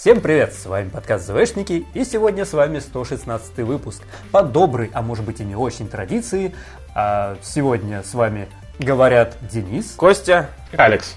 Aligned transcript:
Всем 0.00 0.20
привет, 0.20 0.54
с 0.54 0.64
вами 0.64 0.90
подкаст 0.90 1.26
ЗВшники, 1.26 1.84
и 1.92 2.04
сегодня 2.04 2.44
с 2.44 2.52
вами 2.52 2.78
116 2.78 3.58
выпуск. 3.58 4.00
По 4.30 4.44
доброй, 4.44 4.92
а 4.94 5.02
может 5.02 5.24
быть 5.24 5.40
и 5.40 5.44
не 5.44 5.56
очень 5.56 5.88
традиции, 5.88 6.54
а 6.94 7.36
сегодня 7.42 8.04
с 8.04 8.14
вами 8.14 8.48
говорят 8.78 9.36
Денис, 9.50 9.90
Костя, 9.96 10.50
Алекс. 10.76 11.16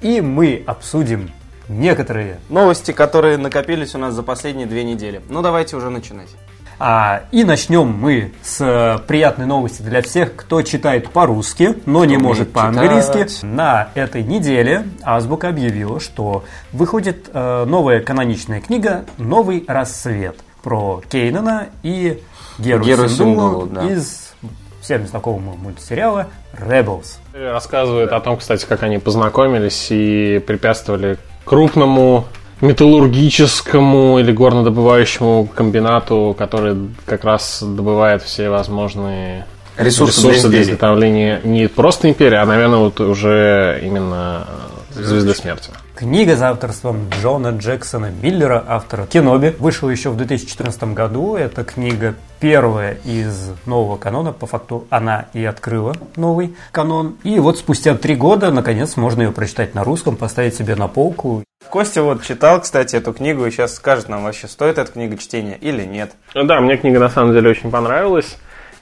и 0.00 0.20
мы 0.20 0.64
обсудим 0.66 1.30
некоторые 1.68 2.40
новости, 2.48 2.90
которые 2.90 3.36
накопились 3.36 3.94
у 3.94 3.98
нас 3.98 4.12
за 4.12 4.24
последние 4.24 4.66
две 4.66 4.82
недели. 4.82 5.22
Ну, 5.28 5.40
давайте 5.40 5.76
уже 5.76 5.88
начинать. 5.88 6.30
А, 6.78 7.22
и 7.32 7.44
начнем 7.44 7.86
мы 7.86 8.32
с 8.42 8.60
э, 8.60 8.98
приятной 9.06 9.46
новости 9.46 9.80
для 9.80 10.02
всех, 10.02 10.36
кто 10.36 10.60
читает 10.60 11.08
по-русски, 11.10 11.74
но 11.86 12.04
не 12.04 12.16
Кто 12.16 12.24
может 12.24 12.42
умеет 12.42 12.52
по-английски. 12.52 13.12
читать. 13.12 13.42
На 13.42 13.88
этой 13.94 14.22
неделе 14.22 14.84
Азбука 15.02 15.48
объявила, 15.48 16.00
что 16.00 16.44
выходит 16.72 17.30
э, 17.32 17.64
новая 17.66 18.00
каноничная 18.00 18.60
книга 18.60 19.06
«Новый 19.16 19.64
рассвет» 19.66 20.36
про 20.62 21.00
Кейнана 21.08 21.68
и 21.82 22.22
Геру, 22.58 22.84
Геру 22.84 23.08
Синдулу 23.08 23.66
Синдулу, 23.66 23.66
да. 23.66 23.86
из 23.86 24.34
всем 24.82 25.06
знакомого 25.06 25.56
мультсериала 25.56 26.28
«Rebels». 26.52 27.18
Рассказывает 27.32 28.12
о 28.12 28.20
том, 28.20 28.36
кстати, 28.36 28.66
как 28.66 28.82
они 28.82 28.98
познакомились 28.98 29.88
и 29.90 30.42
препятствовали 30.46 31.16
крупному 31.44 32.26
металлургическому 32.60 34.18
или 34.18 34.32
горнодобывающему 34.32 35.46
комбинату, 35.46 36.34
который 36.38 36.76
как 37.04 37.24
раз 37.24 37.62
добывает 37.62 38.22
все 38.22 38.48
возможные 38.48 39.46
Ресурсы 39.76 40.22
для 40.22 40.30
для 40.30 40.40
империи. 40.48 40.62
изготовления 40.62 41.40
не 41.44 41.68
просто 41.68 42.08
империи, 42.08 42.36
а, 42.36 42.46
наверное, 42.46 42.78
вот 42.78 42.98
уже 43.00 43.80
именно 43.82 44.46
Звезды 44.94 45.34
Смерти. 45.34 45.70
Книга 45.96 46.36
за 46.36 46.50
авторством 46.50 47.08
Джона 47.08 47.56
Джексона 47.56 48.12
Миллера, 48.22 48.62
автора 48.68 49.06
Кеноби, 49.06 49.54
вышла 49.58 49.88
еще 49.88 50.10
в 50.10 50.16
2014 50.18 50.92
году. 50.92 51.36
Эта 51.36 51.64
книга 51.64 52.14
первая 52.38 52.98
из 53.06 53.52
нового 53.64 53.96
канона. 53.96 54.34
По 54.34 54.44
факту 54.44 54.86
она 54.90 55.28
и 55.32 55.42
открыла 55.42 55.96
новый 56.16 56.54
канон. 56.70 57.16
И 57.22 57.38
вот 57.38 57.56
спустя 57.56 57.94
три 57.94 58.14
года, 58.14 58.50
наконец, 58.50 58.98
можно 58.98 59.22
ее 59.22 59.32
прочитать 59.32 59.74
на 59.74 59.84
русском, 59.84 60.16
поставить 60.16 60.54
себе 60.54 60.74
на 60.74 60.86
полку. 60.86 61.42
Костя 61.70 62.02
вот 62.02 62.22
читал, 62.22 62.60
кстати, 62.60 62.96
эту 62.96 63.14
книгу 63.14 63.46
и 63.46 63.50
сейчас 63.50 63.74
скажет 63.76 64.10
нам 64.10 64.24
вообще, 64.24 64.48
стоит 64.48 64.76
эта 64.76 64.92
книга 64.92 65.16
чтения 65.16 65.56
или 65.58 65.86
нет. 65.86 66.12
Ну 66.34 66.44
Да, 66.44 66.60
мне 66.60 66.76
книга 66.76 66.98
на 66.98 67.08
самом 67.08 67.32
деле 67.32 67.48
очень 67.48 67.70
понравилась. 67.70 68.36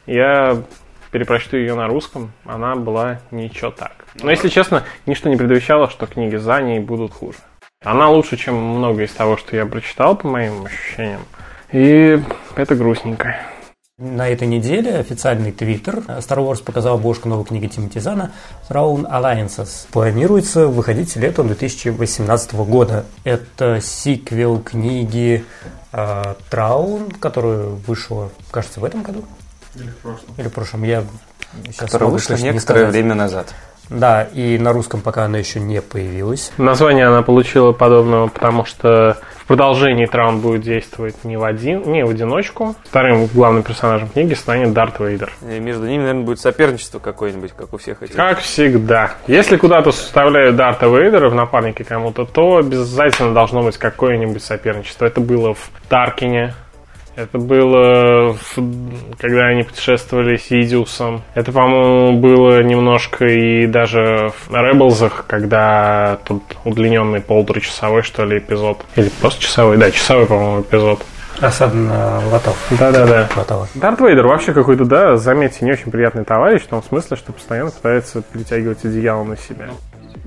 Я 0.07 0.65
перепрочту 1.15 1.57
ее 1.57 1.77
на 1.77 1.87
русском. 1.87 2.33
Она 2.45 2.75
была 2.75 3.21
ничего 3.31 3.71
так. 3.71 3.93
Но, 4.21 4.33
если 4.33 4.49
честно, 4.49 4.83
ничто 5.07 5.29
не 5.29 5.37
предвещало, 5.37 5.89
что 5.89 6.09
книги 6.09 6.35
за 6.35 6.61
ней 6.61 6.81
будут 6.81 7.13
хуже. 7.13 7.39
Она 7.85 8.11
лучше, 8.11 8.37
чем 8.37 8.57
многое 8.57 9.07
из 9.07 9.13
того, 9.13 9.37
что 9.37 9.55
я 9.55 9.65
прочитал, 9.65 10.17
по 10.17 10.27
моим 10.27 10.67
ощущениям. 10.67 11.21
И 11.71 12.21
это 12.57 12.75
грустненько. 12.75 13.37
На 13.97 14.29
этой 14.29 14.49
неделе 14.49 14.97
официальный 14.97 15.53
твиттер 15.53 15.99
Star 15.99 16.39
Wars 16.39 16.65
показал 16.65 16.97
обложку 16.97 17.29
новой 17.29 17.45
книги 17.45 17.69
Тимоти 17.69 18.01
Зана 18.01 18.33
Throne 18.69 19.09
Alliances. 19.09 19.87
Планируется 19.93 20.67
выходить 20.67 21.15
летом 21.15 21.47
2018 21.47 22.55
года. 22.55 23.07
Это 23.23 23.81
сиквел 23.81 24.59
книги 24.59 25.45
э, 25.93 26.35
Траун, 26.51 27.13
которая 27.13 27.67
вышла, 27.69 28.31
кажется, 28.51 28.81
в 28.81 28.85
этом 28.85 29.05
году. 29.05 29.23
Или 29.77 29.89
в 29.89 29.97
прошлом. 29.97 30.35
Или 30.37 30.49
в 30.49 30.53
прошлом. 30.53 30.83
Я 30.85 31.05
сейчас 31.67 31.77
Которая 31.77 32.07
могу 32.07 32.17
вышла 32.17 32.35
точно 32.37 32.45
не 32.47 32.53
некоторое 32.53 32.81
сказать. 32.81 32.93
время 32.93 33.15
назад. 33.15 33.55
Да, 33.91 34.23
и 34.23 34.57
на 34.59 34.73
русском 34.73 35.01
пока 35.03 35.25
она 35.25 35.39
еще 35.39 35.61
не 35.61 35.83
появилась. 35.83 36.53
Название 36.57 37.07
она 37.07 37.23
получила 37.23 37.73
подобного, 37.73 38.29
потому 38.29 38.65
что 38.65 39.19
в 39.37 39.47
продолжении 39.47 40.07
Траун 40.07 40.41
будет 40.41 40.63
действовать 40.63 41.23
не 41.23 41.37
в 41.37 41.45
один, 41.45 41.83
не 41.93 42.03
в 42.03 42.09
одиночку. 42.09 42.77
Вторым 42.85 43.27
главным 43.27 43.63
персонажем 43.63 44.09
книги 44.09 44.33
станет 44.33 44.73
Дарт 44.73 45.01
Вейдер. 45.01 45.33
И 45.43 45.61
между 45.61 45.87
ними, 45.87 46.01
наверное, 46.01 46.25
будет 46.25 46.41
соперничество 46.41 46.99
какое-нибудь, 46.99 47.53
как 47.55 47.75
у 47.75 47.77
всех 47.77 48.03
этих. 48.03 48.17
Как 48.17 48.39
всегда. 48.39 49.13
Если 49.27 49.59
куда-то 49.59 49.91
вставляют 49.93 50.57
Дарта 50.57 50.87
Вейдера 50.87 51.29
в 51.29 51.35
напарники 51.35 51.83
кому-то, 51.83 52.25
то 52.25 52.57
обязательно 52.57 53.35
должно 53.35 53.63
быть 53.63 53.77
какое-нибудь 53.77 54.43
соперничество. 54.43 55.05
Это 55.05 55.21
было 55.21 55.53
в 55.53 55.71
Таркине, 55.91 56.55
это 57.17 57.39
было, 57.39 58.33
в- 58.33 59.17
когда 59.19 59.47
они 59.47 59.63
путешествовали 59.63 60.37
с 60.37 60.51
Идиусом. 60.51 61.23
Это, 61.35 61.53
по-моему, 61.53 62.19
было 62.19 62.63
немножко 62.63 63.27
и 63.27 63.67
даже 63.67 64.33
в 64.49 64.55
Ребелзах, 64.55 65.25
когда 65.27 66.19
тут 66.25 66.43
удлиненный 66.65 67.21
полуторачасовой, 67.21 68.03
что 68.03 68.25
ли, 68.25 68.39
эпизод. 68.39 68.85
Или 68.97 69.11
просто 69.21 69.43
часовой, 69.43 69.77
да, 69.77 69.91
часовой, 69.91 70.27
по-моему, 70.27 70.61
эпизод. 70.63 71.05
Осада 71.41 71.75
на 71.77 72.21
Латав. 72.31 72.57
Да-да-да. 72.79 73.29
Латава. 73.37 73.67
Дарт 73.75 74.01
Вейдер 74.01 74.27
вообще 74.27 74.53
какой-то, 74.53 74.85
да, 74.85 75.17
заметьте, 75.17 75.65
не 75.65 75.73
очень 75.73 75.91
приятный 75.91 76.25
товарищ, 76.25 76.63
в 76.63 76.69
том 76.69 76.81
смысле, 76.83 77.17
что 77.17 77.33
постоянно 77.33 77.73
пытается 77.73 78.23
перетягивать 78.23 78.85
одеяло 78.85 79.25
на 79.25 79.37
себя. 79.37 79.67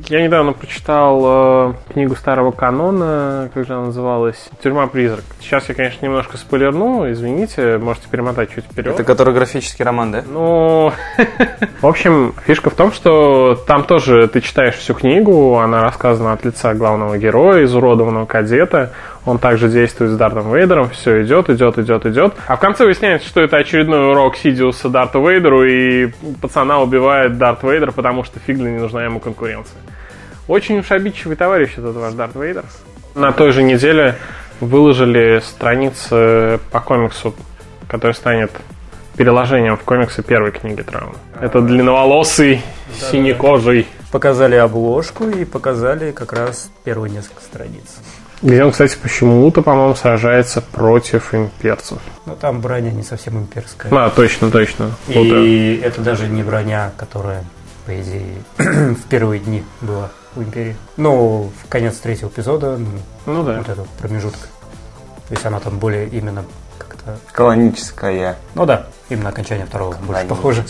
Я 0.10 0.22
недавно 0.22 0.54
прочитал 0.54 1.22
э, 1.26 1.74
книгу 1.92 2.16
старого 2.16 2.52
канона, 2.52 3.50
как 3.54 3.66
же 3.66 3.74
она 3.74 3.88
называлась? 3.88 4.50
«Тюрьма-призрак». 4.64 5.24
Сейчас 5.42 5.68
я, 5.68 5.76
конечно, 5.76 6.06
немножко 6.06 6.38
спойлерну, 6.38 7.12
извините, 7.12 7.78
можете 7.78 8.08
перемотать 8.10 8.54
чуть 8.56 8.64
вперед. 8.64 8.94
Это 8.94 9.04
который 9.04 9.34
графический 9.34 9.84
роман, 9.84 10.14
да? 10.14 10.24
Ну, 10.26 10.94
в 11.82 11.86
общем, 11.86 12.34
фишка 12.46 12.70
в 12.70 12.76
том, 12.76 12.94
что 12.94 13.56
там 13.68 13.84
тоже 13.84 14.30
ты 14.30 14.40
читаешь 14.40 14.76
всю 14.76 14.94
книгу, 14.94 15.58
она 15.58 15.84
рассказана 15.84 16.32
от 16.32 16.46
лица 16.46 16.74
главного 16.74 17.18
героя, 17.18 17.66
изуродованного 17.66 18.26
кадета. 18.26 18.94
Он 19.26 19.40
также 19.40 19.70
действует 19.70 20.12
с 20.12 20.16
Дартом 20.16 20.54
Вейдером, 20.54 20.90
все 20.90 21.24
идет, 21.24 21.50
идет, 21.50 21.78
идет, 21.78 22.06
идет. 22.06 22.34
А 22.48 22.56
в 22.56 22.60
конце 22.60 22.86
выясняется, 22.86 23.28
что 23.28 23.42
это 23.42 23.58
очередной 23.58 24.12
урок 24.12 24.38
Сидиуса 24.38 24.90
Дарту 24.90 25.28
Вейдеру, 25.28 25.64
и 25.66 26.12
пацана 26.42 26.80
убивает 26.80 27.38
Дарт 27.38 27.64
Вейдер, 27.64 27.92
потому 27.92 28.24
что 28.24 28.40
фигли 28.40 28.70
не 28.70 28.80
нужна 28.80 29.04
ему 29.04 29.20
конкуренция. 29.20 29.80
Очень 30.48 30.80
уж 30.80 30.92
обидчивый 30.92 31.36
товарищ 31.36 31.72
этот 31.74 31.96
ваш 31.96 32.14
Дарт 32.14 32.36
Вейдер. 32.36 32.64
На 33.16 33.32
той 33.34 33.52
же 33.52 33.64
неделе 33.64 34.16
выложили 34.62 35.40
страницы 35.40 36.60
по 36.72 36.80
комиксу, 36.80 37.36
который 37.88 38.14
станет 38.14 38.52
переложением 39.18 39.76
в 39.76 39.82
комиксы 39.82 40.24
первой 40.24 40.52
книги 40.52 40.82
Трауна. 40.82 41.16
Это 41.42 41.62
длинноволосый, 41.62 42.62
синекожий. 42.94 43.88
Показали 44.12 44.56
обложку 44.56 45.28
и 45.28 45.44
показали 45.44 46.12
как 46.12 46.32
раз 46.32 46.72
первые 46.86 47.12
несколько 47.12 47.42
страниц. 47.42 47.98
Где 48.42 48.64
он, 48.64 48.72
кстати, 48.72 48.98
почему-то, 49.02 49.62
по-моему, 49.62 49.96
сражается 49.96 50.62
против 50.62 51.34
имперцев. 51.34 52.00
Но 52.26 52.36
там 52.36 52.62
броня 52.62 52.92
не 52.92 53.04
совсем 53.04 53.38
имперская. 53.38 53.92
А, 53.92 54.10
точно, 54.10 54.52
точно. 54.52 54.92
И 55.08 55.82
это 55.84 56.02
даже 56.02 56.28
не 56.28 56.44
броня, 56.44 56.92
которая, 56.98 57.44
по 57.86 58.00
идее, 58.00 58.44
в 58.58 59.04
первые 59.10 59.40
дни 59.40 59.64
была 59.82 60.12
у 60.36 60.42
Империи. 60.42 60.76
Ну, 60.98 61.52
в 61.64 61.68
конец 61.70 61.98
третьего 61.98 62.30
эпизода, 62.30 62.78
ну, 62.78 62.88
Ну 63.26 63.44
да. 63.44 63.58
вот 63.58 63.70
этот 63.70 63.88
промежуток. 63.90 64.40
То 65.28 65.34
есть 65.34 65.46
она 65.46 65.60
там 65.60 65.80
более 65.80 66.08
именно 66.08 66.46
как-то... 66.78 67.18
Колоническая. 67.32 68.38
Ну 68.56 68.66
да, 68.66 68.88
именно 69.10 69.30
окончание 69.30 69.66
второго 69.66 69.96
больше 69.96 70.26
похоже. 70.26 70.64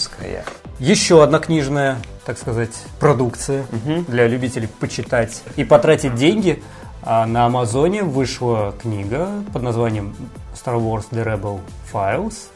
Еще 0.79 1.23
одна 1.23 1.39
книжная, 1.39 1.97
так 2.25 2.37
сказать, 2.37 2.71
продукция 2.99 3.65
для 4.07 4.27
любителей 4.27 4.67
почитать 4.79 5.41
и 5.55 5.63
потратить 5.63 6.15
деньги. 6.15 6.63
А 7.03 7.25
на 7.25 7.45
Амазоне 7.45 8.03
вышла 8.03 8.73
книга 8.81 9.29
под 9.53 9.61
названием 9.61 10.15
Star 10.53 10.79
Wars 10.79 11.05
The 11.11 11.23
Rebel 11.25 11.59
Files. 11.91 12.49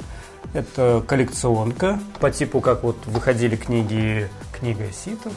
Это 0.53 1.03
коллекционка 1.07 1.99
по 2.19 2.29
типу, 2.31 2.59
как 2.59 2.83
вот 2.83 2.97
выходили 3.05 3.55
книги 3.55 4.29
«Книга 4.51 4.85
ситов», 4.91 5.31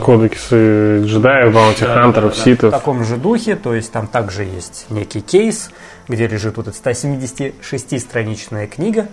Кодексы 0.00 1.02
джедаев, 1.04 1.54
баунти 1.54 1.84
Да, 1.84 1.94
хантеров, 1.94 2.30
да, 2.32 2.36
да, 2.36 2.44
ситов. 2.44 2.70
В 2.70 2.76
таком 2.76 3.04
же 3.04 3.16
духе, 3.16 3.56
то 3.56 3.74
есть 3.74 3.92
там 3.92 4.06
также 4.06 4.44
есть 4.44 4.86
некий 4.88 5.20
кейс, 5.20 5.70
где 6.08 6.26
лежит 6.26 6.56
вот 6.56 6.68
эта 6.68 6.90
176-страничная 6.90 8.66
книга, 8.66 9.08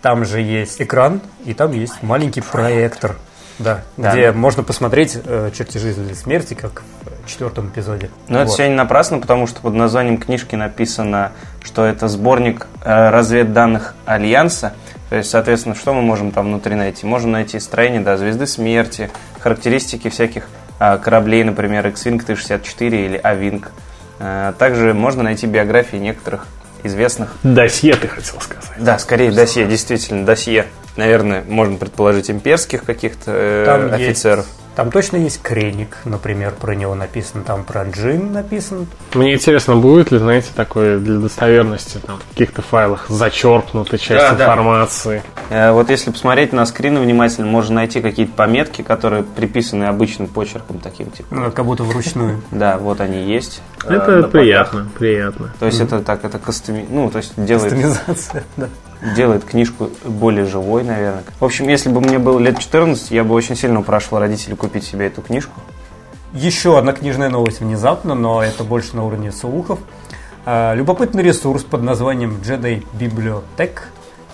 там 0.00 0.24
же 0.24 0.40
есть 0.40 0.80
экран, 0.80 1.20
и 1.44 1.52
там 1.52 1.72
есть 1.72 2.02
маленький 2.02 2.42
проектор, 2.42 3.16
да, 3.58 3.82
Да, 3.96 4.12
где 4.12 4.32
можно 4.32 4.62
посмотреть 4.62 5.18
э, 5.24 5.50
чертежи 5.56 5.92
для 5.92 6.14
смерти, 6.14 6.54
как 6.54 6.82
в 7.24 7.28
четвертом 7.28 7.68
эпизоде. 7.68 8.10
Но 8.28 8.38
это 8.38 8.46
Вот. 8.46 8.54
все 8.54 8.68
не 8.68 8.74
напрасно, 8.74 9.18
потому 9.18 9.46
что 9.46 9.60
под 9.60 9.74
названием 9.74 10.18
книжки 10.18 10.54
написано, 10.54 11.32
что 11.62 11.84
это 11.84 12.08
сборник 12.08 12.66
э, 12.84 13.10
разведданных 13.10 13.94
Альянса. 14.06 14.74
То 15.10 15.16
есть, 15.16 15.30
соответственно, 15.30 15.74
что 15.74 15.94
мы 15.94 16.02
можем 16.02 16.30
там 16.32 16.46
внутри 16.46 16.74
найти? 16.74 17.06
Можем 17.06 17.32
найти 17.32 17.58
строение 17.60 18.00
да, 18.00 18.16
Звезды 18.16 18.46
Смерти, 18.46 19.10
характеристики 19.40 20.08
всяких 20.08 20.48
э, 20.80 20.98
кораблей, 20.98 21.44
например, 21.44 21.86
X-Wing 21.88 22.24
T-64 22.24 22.88
или 23.06 23.20
A-Wing. 23.22 23.64
Э, 24.20 24.52
также 24.58 24.94
можно 24.94 25.22
найти 25.22 25.46
биографии 25.46 25.96
некоторых 25.96 26.46
известных 26.84 27.34
Досье, 27.42 27.94
ты 27.94 28.06
хотел 28.08 28.40
сказать. 28.40 28.70
Да, 28.78 28.98
скорее 28.98 29.32
досье, 29.32 29.66
действительно, 29.66 30.24
досье. 30.24 30.66
Наверное, 30.98 31.44
можно 31.46 31.76
предположить 31.76 32.28
имперских 32.28 32.82
каких-то 32.82 33.30
э, 33.32 33.64
Там 33.64 33.94
офицеров. 33.94 34.44
есть 34.46 34.58
Там 34.74 34.90
точно 34.90 35.16
есть 35.18 35.40
Креник, 35.42 35.96
например, 36.04 36.54
про 36.60 36.74
него 36.74 36.94
написан, 36.96 37.44
там 37.44 37.62
про 37.62 37.84
Джин 37.84 38.32
написан. 38.32 38.88
Мне 39.14 39.34
интересно, 39.34 39.76
будет 39.76 40.10
ли, 40.10 40.18
знаете, 40.18 40.48
такое 40.56 40.98
для 40.98 41.18
достоверности, 41.18 41.98
там, 42.04 42.18
в 42.18 42.28
каких-то 42.30 42.62
файлах 42.62 43.06
зачеркнута 43.08 43.96
часть 43.96 44.24
Да, 44.24 44.34
да. 44.34 44.44
информации. 44.44 45.22
Э, 45.50 45.70
Вот 45.70 45.88
если 45.88 46.10
посмотреть 46.10 46.52
на 46.52 46.66
скрины 46.66 46.98
внимательно, 47.00 47.46
можно 47.46 47.76
найти 47.76 48.00
какие-то 48.00 48.32
пометки, 48.32 48.82
которые 48.82 49.22
приписаны 49.22 49.84
обычным 49.84 50.26
почерком 50.26 50.80
таким 50.80 51.10
типа. 51.12 51.32
Ну, 51.32 51.50
как 51.52 51.64
будто 51.64 51.84
вручную. 51.84 52.42
Да, 52.50 52.76
вот 52.78 53.00
они 53.00 53.22
есть. 53.22 53.62
э, 53.84 53.94
Это 53.94 54.24
приятно, 54.26 54.88
приятно. 54.98 55.54
То 55.60 55.66
есть 55.66 55.80
это 55.80 56.00
так, 56.00 56.24
это 56.24 56.40
кастоми... 56.40 56.84
ну, 56.90 57.08
то 57.08 57.18
есть 57.18 57.34
делает, 57.36 57.72
Кастомизация, 57.72 58.44
да. 58.56 58.68
Делает 59.16 59.44
книжку 59.44 59.90
более 60.04 60.44
живой, 60.46 60.82
наверное. 60.84 61.24
В 61.40 61.44
общем, 61.44 61.68
если 61.68 61.88
бы 61.88 62.00
мне 62.00 62.18
было 62.18 62.38
лет 62.38 62.58
14, 62.58 63.10
я 63.10 63.24
бы 63.24 63.34
очень 63.34 63.56
сильно 63.56 63.80
упрашивал 63.80 64.20
родителей 64.20 64.56
купить 64.56 64.84
себе 64.84 65.06
эту 65.06 65.22
книжку. 65.22 65.60
Еще 66.32 66.78
одна 66.78 66.92
книжная 66.92 67.30
новость 67.30 67.60
внезапно, 67.60 68.14
но 68.14 68.42
это 68.42 68.64
больше 68.64 68.96
на 68.96 69.04
уровне 69.04 69.32
слухов. 69.32 69.78
А, 70.44 70.74
Любопытный 70.74 71.22
ресурс 71.22 71.62
под 71.62 71.82
названием 71.82 72.40
Jedi 72.42 72.84
Bibliotech 72.98 73.80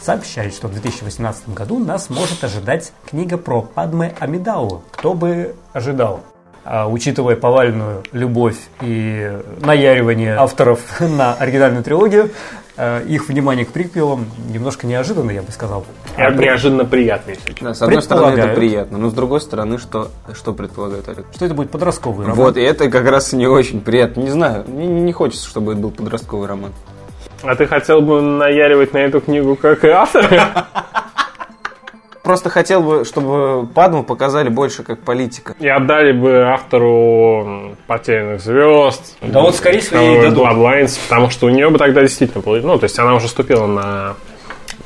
сообщает, 0.01 0.55
что 0.55 0.69
в 0.69 0.73
2018 0.73 1.51
году 1.51 1.79
нас 1.79 2.11
может 2.11 2.43
ожидать 2.45 2.93
книга 3.09 3.39
про 3.39 3.63
Падме 3.63 4.15
Амидау. 4.19 4.83
Кто 4.91 5.15
бы 5.15 5.55
ожидал? 5.73 6.21
А, 6.65 6.89
учитывая 6.89 7.37
повальную 7.37 8.03
любовь 8.13 8.57
и 8.81 9.39
наяривание 9.61 10.37
авторов 10.37 10.81
на 11.01 11.35
оригинальную 11.35 11.85
трилогию, 11.85 12.31
их 12.77 13.29
внимание 13.29 13.65
к 13.65 13.71
приквелам 13.71 14.27
немножко 14.49 14.87
неожиданно, 14.87 15.31
я 15.31 15.43
бы 15.43 15.53
сказал. 15.53 15.85
Это 16.17 16.35
неожиданно 16.35 16.85
приятно, 16.85 17.31
если 17.31 17.53
честно. 17.53 17.69
Да, 17.69 17.75
с 17.75 17.83
одной 17.83 18.03
стороны, 18.03 18.39
это 18.39 18.55
приятно, 18.55 18.99
но 18.99 19.11
с 19.11 19.13
другой 19.13 19.41
стороны, 19.41 19.79
что, 19.79 20.11
что 20.33 20.53
предполагает 20.53 21.09
Олег? 21.09 21.27
Что 21.35 21.45
это 21.45 21.55
будет 21.55 21.71
подростковый 21.71 22.27
роман. 22.27 22.37
Вот, 22.37 22.57
и 22.57 22.63
это 22.63 22.91
как 22.91 23.09
раз 23.09 23.33
не 23.33 23.47
очень 23.47 23.81
приятно. 23.81 24.21
Не 24.23 24.31
знаю, 24.31 24.65
мне 24.67 24.87
не 24.87 25.13
хочется, 25.13 25.49
чтобы 25.49 25.73
это 25.73 25.83
был 25.83 25.91
подростковый 25.91 26.49
роман. 26.49 26.73
А 27.43 27.55
ты 27.55 27.67
хотел 27.67 28.01
бы 28.01 28.21
наяривать 28.21 28.93
на 28.93 28.99
эту 28.99 29.21
книгу 29.21 29.55
как 29.55 29.85
и 29.85 29.89
автор? 29.89 30.27
Просто 32.25 32.49
хотел 32.49 32.83
бы, 32.83 33.05
чтобы 33.05 33.67
Падму 33.67 34.03
показали 34.03 34.49
больше 34.49 34.83
как 34.83 35.01
политика. 35.01 35.55
И 35.61 35.69
отдали 35.69 36.13
бы 36.13 36.45
автору 36.45 37.77
«Потерянных 37.87 38.41
звезд». 38.41 39.19
Да 39.21 39.43
вот, 39.43 39.55
скорее 39.55 39.81
всего, 39.81 40.01
ей 40.01 40.23
дадут. 40.23 40.43
Bloodlines, 40.43 40.99
потому 41.07 41.29
что 41.29 41.47
у 41.47 41.51
нее 41.51 41.69
бы 41.69 41.77
тогда 41.79 42.01
действительно 42.01 42.43
было... 42.43 42.57
Ну, 42.57 42.79
то 42.79 42.85
есть 42.85 42.99
она 42.99 43.15
уже 43.15 43.29
ступила 43.29 43.67
на 43.67 44.15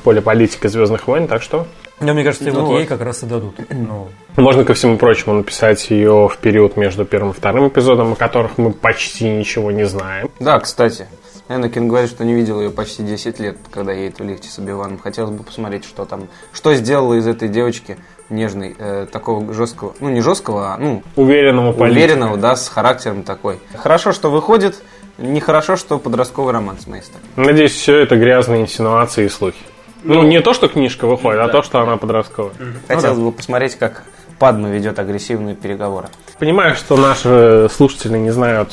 поле 0.03 0.21
политики 0.21 0.67
«Звездных 0.67 1.07
войн», 1.07 1.27
так 1.27 1.41
что... 1.41 1.65
Но 2.01 2.13
мне 2.13 2.25
кажется, 2.25 2.45
Ну 2.45 2.59
вот 2.59 2.67
вот. 2.67 2.77
ей 2.79 2.85
как 2.85 3.01
раз 3.01 3.23
и 3.23 3.25
дадут. 3.25 3.55
Ну, 3.69 4.09
Можно, 4.35 4.65
ко 4.65 4.73
всему 4.73 4.97
прочему, 4.97 5.33
написать 5.33 5.89
ее 5.89 6.27
в 6.27 6.37
период 6.37 6.75
между 6.75 7.05
первым 7.05 7.31
и 7.31 7.33
вторым 7.33 7.69
эпизодом, 7.69 8.13
о 8.13 8.15
которых 8.15 8.57
мы 8.57 8.71
почти 8.71 9.29
ничего 9.29 9.71
не 9.71 9.85
знаем. 9.85 10.29
Да, 10.39 10.59
кстати. 10.59 11.07
Энакин 11.49 11.87
говорит, 11.87 12.11
что 12.11 12.23
не 12.23 12.33
видел 12.35 12.61
ее 12.61 12.69
почти 12.69 13.01
10 13.01 13.39
лет, 13.39 13.57
когда 13.71 13.91
едет 13.91 14.19
в 14.19 14.23
лифте 14.23 14.47
с 14.49 14.59
Оби-Ваном. 14.59 14.99
Хотелось 14.99 15.31
бы 15.31 15.43
посмотреть, 15.43 15.83
что 15.83 16.05
там, 16.05 16.27
что 16.53 16.75
сделала 16.75 17.15
из 17.15 17.25
этой 17.25 17.49
девочки 17.49 17.97
нежной, 18.29 18.75
э, 18.77 19.07
такого 19.11 19.51
жесткого, 19.51 19.95
ну 19.99 20.09
не 20.09 20.21
жесткого, 20.21 20.73
а 20.75 20.77
ну 20.77 21.01
Уверенному 21.15 21.73
политику. 21.73 21.99
уверенного, 21.99 22.37
да, 22.37 22.55
с 22.55 22.69
характером 22.69 23.23
такой. 23.23 23.59
Хорошо, 23.75 24.13
что 24.13 24.29
выходит, 24.29 24.81
нехорошо, 25.17 25.75
что 25.75 25.97
подростковый 25.97 26.53
роман 26.53 26.77
с 26.79 26.85
моей 26.85 27.01
стороны. 27.01 27.25
Надеюсь, 27.35 27.71
все 27.73 27.97
это 27.97 28.15
грязные 28.15 28.61
инсинуации 28.61 29.25
и 29.25 29.29
слухи. 29.29 29.57
Ну, 30.03 30.21
не 30.21 30.41
то, 30.41 30.53
что 30.53 30.67
книжка 30.67 31.07
выходит, 31.07 31.41
а 31.41 31.47
то, 31.49 31.63
что 31.63 31.79
она 31.81 31.97
подростковая. 31.97 32.53
Хотелось 32.87 33.17
бы 33.19 33.31
посмотреть, 33.31 33.75
как 33.75 34.03
Падма 34.37 34.69
ведет 34.69 34.97
агрессивные 34.99 35.55
переговоры. 35.55 36.07
Понимаю, 36.39 36.75
что 36.75 36.95
наши 36.95 37.67
слушатели 37.69 38.17
не 38.17 38.29
знают, 38.29 38.71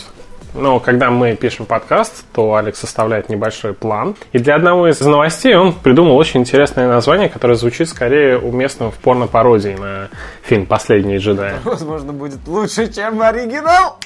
но 0.55 0.81
когда 0.81 1.11
мы 1.11 1.35
пишем 1.35 1.67
подкаст, 1.67 2.25
то 2.33 2.55
Алекс 2.55 2.79
составляет 2.79 3.29
небольшой 3.29 3.75
план. 3.75 4.17
И 4.33 4.39
для 4.39 4.55
одного 4.57 4.89
из 4.89 5.01
новостей 5.01 5.55
он 5.55 5.73
придумал 5.73 6.17
очень 6.17 6.41
интересное 6.41 6.89
название, 6.89 7.29
которое 7.29 7.55
звучит 7.55 7.89
скорее 7.89 8.39
уместным 8.39 8.91
в 8.91 8.95
порно-пародии 8.95 9.77
на 9.79 10.09
фильм 10.43 10.67
«Последний 10.67 11.19
джедай». 11.19 11.55
Возможно, 11.65 12.13
будет 12.13 12.47
лучше, 12.47 12.93
чем 12.93 13.21
оригинал. 13.21 13.99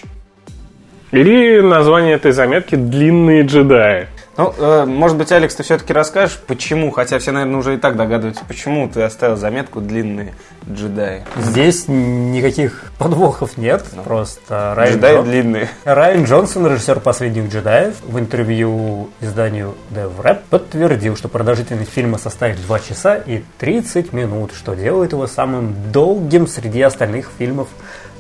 Или 1.13 1.61
название 1.61 2.15
этой 2.15 2.33
заметки 2.33 2.77
«Длинные 2.77 3.43
джедаи». 3.43 4.09
Ну, 4.41 4.55
э, 4.57 4.87
может 4.87 5.19
быть, 5.19 5.31
Алекс, 5.33 5.55
ты 5.55 5.63
все-таки 5.63 5.93
расскажешь, 5.93 6.39
почему, 6.47 6.91
хотя 6.93 7.19
все, 7.19 7.31
наверное, 7.31 7.59
уже 7.59 7.75
и 7.75 7.77
так 7.77 7.97
догадываются, 7.97 8.43
почему 8.49 8.89
ты 8.89 9.03
оставил 9.03 9.37
заметку 9.37 9.83
длинные 9.83 10.33
джедаи. 10.67 11.25
Здесь 11.37 11.89
никаких 11.89 12.91
подвохов 12.97 13.59
нет, 13.59 13.85
просто 14.03 14.73
Райан, 14.75 14.95
Джедаи 14.95 15.17
Джон- 15.17 15.25
длинные. 15.27 15.69
Райан 15.85 16.25
Джонсон, 16.25 16.67
режиссер 16.69 17.01
«Последних 17.01 17.53
джедаев», 17.53 17.97
в 18.03 18.19
интервью 18.19 19.11
изданию 19.21 19.75
The 19.91 20.11
Wrap 20.19 20.39
подтвердил, 20.49 21.17
что 21.17 21.29
продолжительность 21.29 21.93
фильма 21.93 22.17
составит 22.17 22.63
2 22.63 22.81
часа 22.81 23.17
и 23.17 23.43
30 23.59 24.15
минут, 24.15 24.53
что 24.55 24.73
делает 24.73 25.13
его 25.13 25.27
самым 25.27 25.75
долгим 25.93 26.47
среди 26.47 26.81
остальных 26.81 27.29
фильмов 27.37 27.69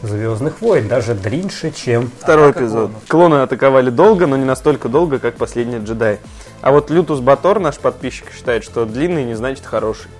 «Звездных 0.02 0.60
войн», 0.60 0.88
даже 0.88 1.14
длиннее, 1.14 1.72
чем 1.74 2.10
Второй 2.20 2.50
«Атака 2.50 2.64
эпизод. 2.64 2.90
клонов». 2.90 3.02
Клоны 3.08 3.34
атаковали 3.42 3.90
долго, 3.90 4.26
но 4.26 4.36
не 4.36 4.44
настолько 4.44 4.88
долго, 4.88 5.18
как 5.18 5.36
последние 5.36 5.80
джедаи. 5.80 6.18
А 6.62 6.72
вот 6.72 6.90
Лютус 6.90 7.20
Батор, 7.20 7.58
наш 7.60 7.78
подписчик, 7.78 8.26
считает, 8.34 8.64
что 8.64 8.84
длинный 8.84 9.24
не 9.24 9.34
значит 9.34 9.64
хороший. 9.64 10.10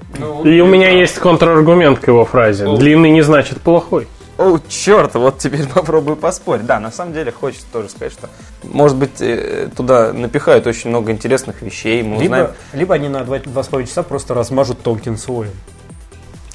И 0.45 0.61
у 0.61 0.67
меня 0.67 0.91
есть 0.91 1.19
контраргумент 1.19 1.99
к 1.99 2.09
его 2.09 2.25
фразе. 2.25 2.67
«Длинный 2.77 3.11
не 3.11 3.23
значит 3.23 3.61
плохой». 3.61 4.09
О, 4.39 4.59
черт, 4.69 5.15
вот 5.17 5.39
теперь 5.39 5.69
попробую 5.75 6.17
поспорить. 6.17 6.65
Да, 6.65 6.81
на 6.81 6.91
самом 6.91 7.13
деле 7.13 7.31
хочется 7.31 7.67
тоже 7.71 7.91
сказать, 7.91 8.13
что, 8.13 8.31
может 8.63 8.97
быть, 8.97 9.21
э, 9.21 9.69
туда 9.77 10.15
напихают 10.15 10.67
очень 10.67 10.89
много 10.89 11.13
интересных 11.13 11.61
вещей. 11.61 12.03
Мы 12.03 12.17
узнаем 12.17 12.47
Либо, 12.47 12.55
либо 12.73 12.95
они 12.95 13.09
на 13.11 13.19
2,5 13.19 13.87
часа 13.87 14.03
просто 14.03 14.33
размажут 14.33 14.83
тонким 14.83 15.19
слоем. 15.19 15.53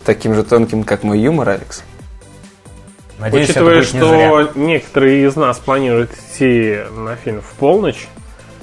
таким 0.04 0.34
же 0.34 0.44
тонким, 0.44 0.84
как 0.84 1.04
мой 1.04 1.20
юмор, 1.20 1.50
Алекс. 1.50 1.84
Надеюсь, 3.20 3.50
Учитывая, 3.50 3.80
это 3.82 3.92
будет 3.92 3.94
не 3.94 4.08
зря. 4.10 4.28
что 4.52 4.60
некоторые 4.60 5.26
из 5.28 5.36
нас 5.36 5.58
планируют 5.60 6.12
идти 6.14 6.80
на 6.96 7.16
фильм 7.16 7.42
в 7.42 7.50
полночь, 7.58 8.08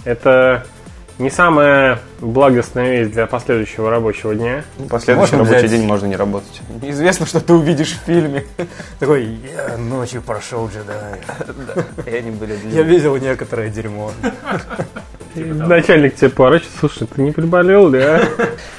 это 0.05 0.67
не 1.19 1.31
самая 1.31 2.01
благостная 2.21 2.91
вещь 3.03 3.13
для 3.13 3.27
последующего 3.27 3.91
рабочего 3.91 4.35
дня. 4.35 4.65
Последующий 4.91 5.37
Можно 5.37 5.39
рабочий 5.39 5.67
взять- 5.67 5.71
день 5.71 5.87
можно 5.87 6.07
не 6.07 6.17
работать. 6.17 6.61
Неизвестно, 6.83 7.27
что 7.27 7.41
ты 7.41 7.53
увидишь 7.53 7.93
в 7.93 8.07
фильме. 8.07 8.45
Такой, 8.99 9.25
я 9.25 9.77
ночью 9.79 10.21
прошел 10.23 10.69
джедай. 10.69 11.21
И 12.07 12.15
они 12.17 12.31
были 12.33 12.59
Я 12.71 12.83
видел 12.83 13.17
некоторое 13.17 13.69
дерьмо. 13.71 14.11
Начальник 15.35 16.17
тебе 16.17 16.29
поворачивается, 16.31 16.79
слушай, 16.79 17.07
ты 17.07 17.23
не 17.23 17.31
приболел, 17.31 17.89
да? 17.91 18.21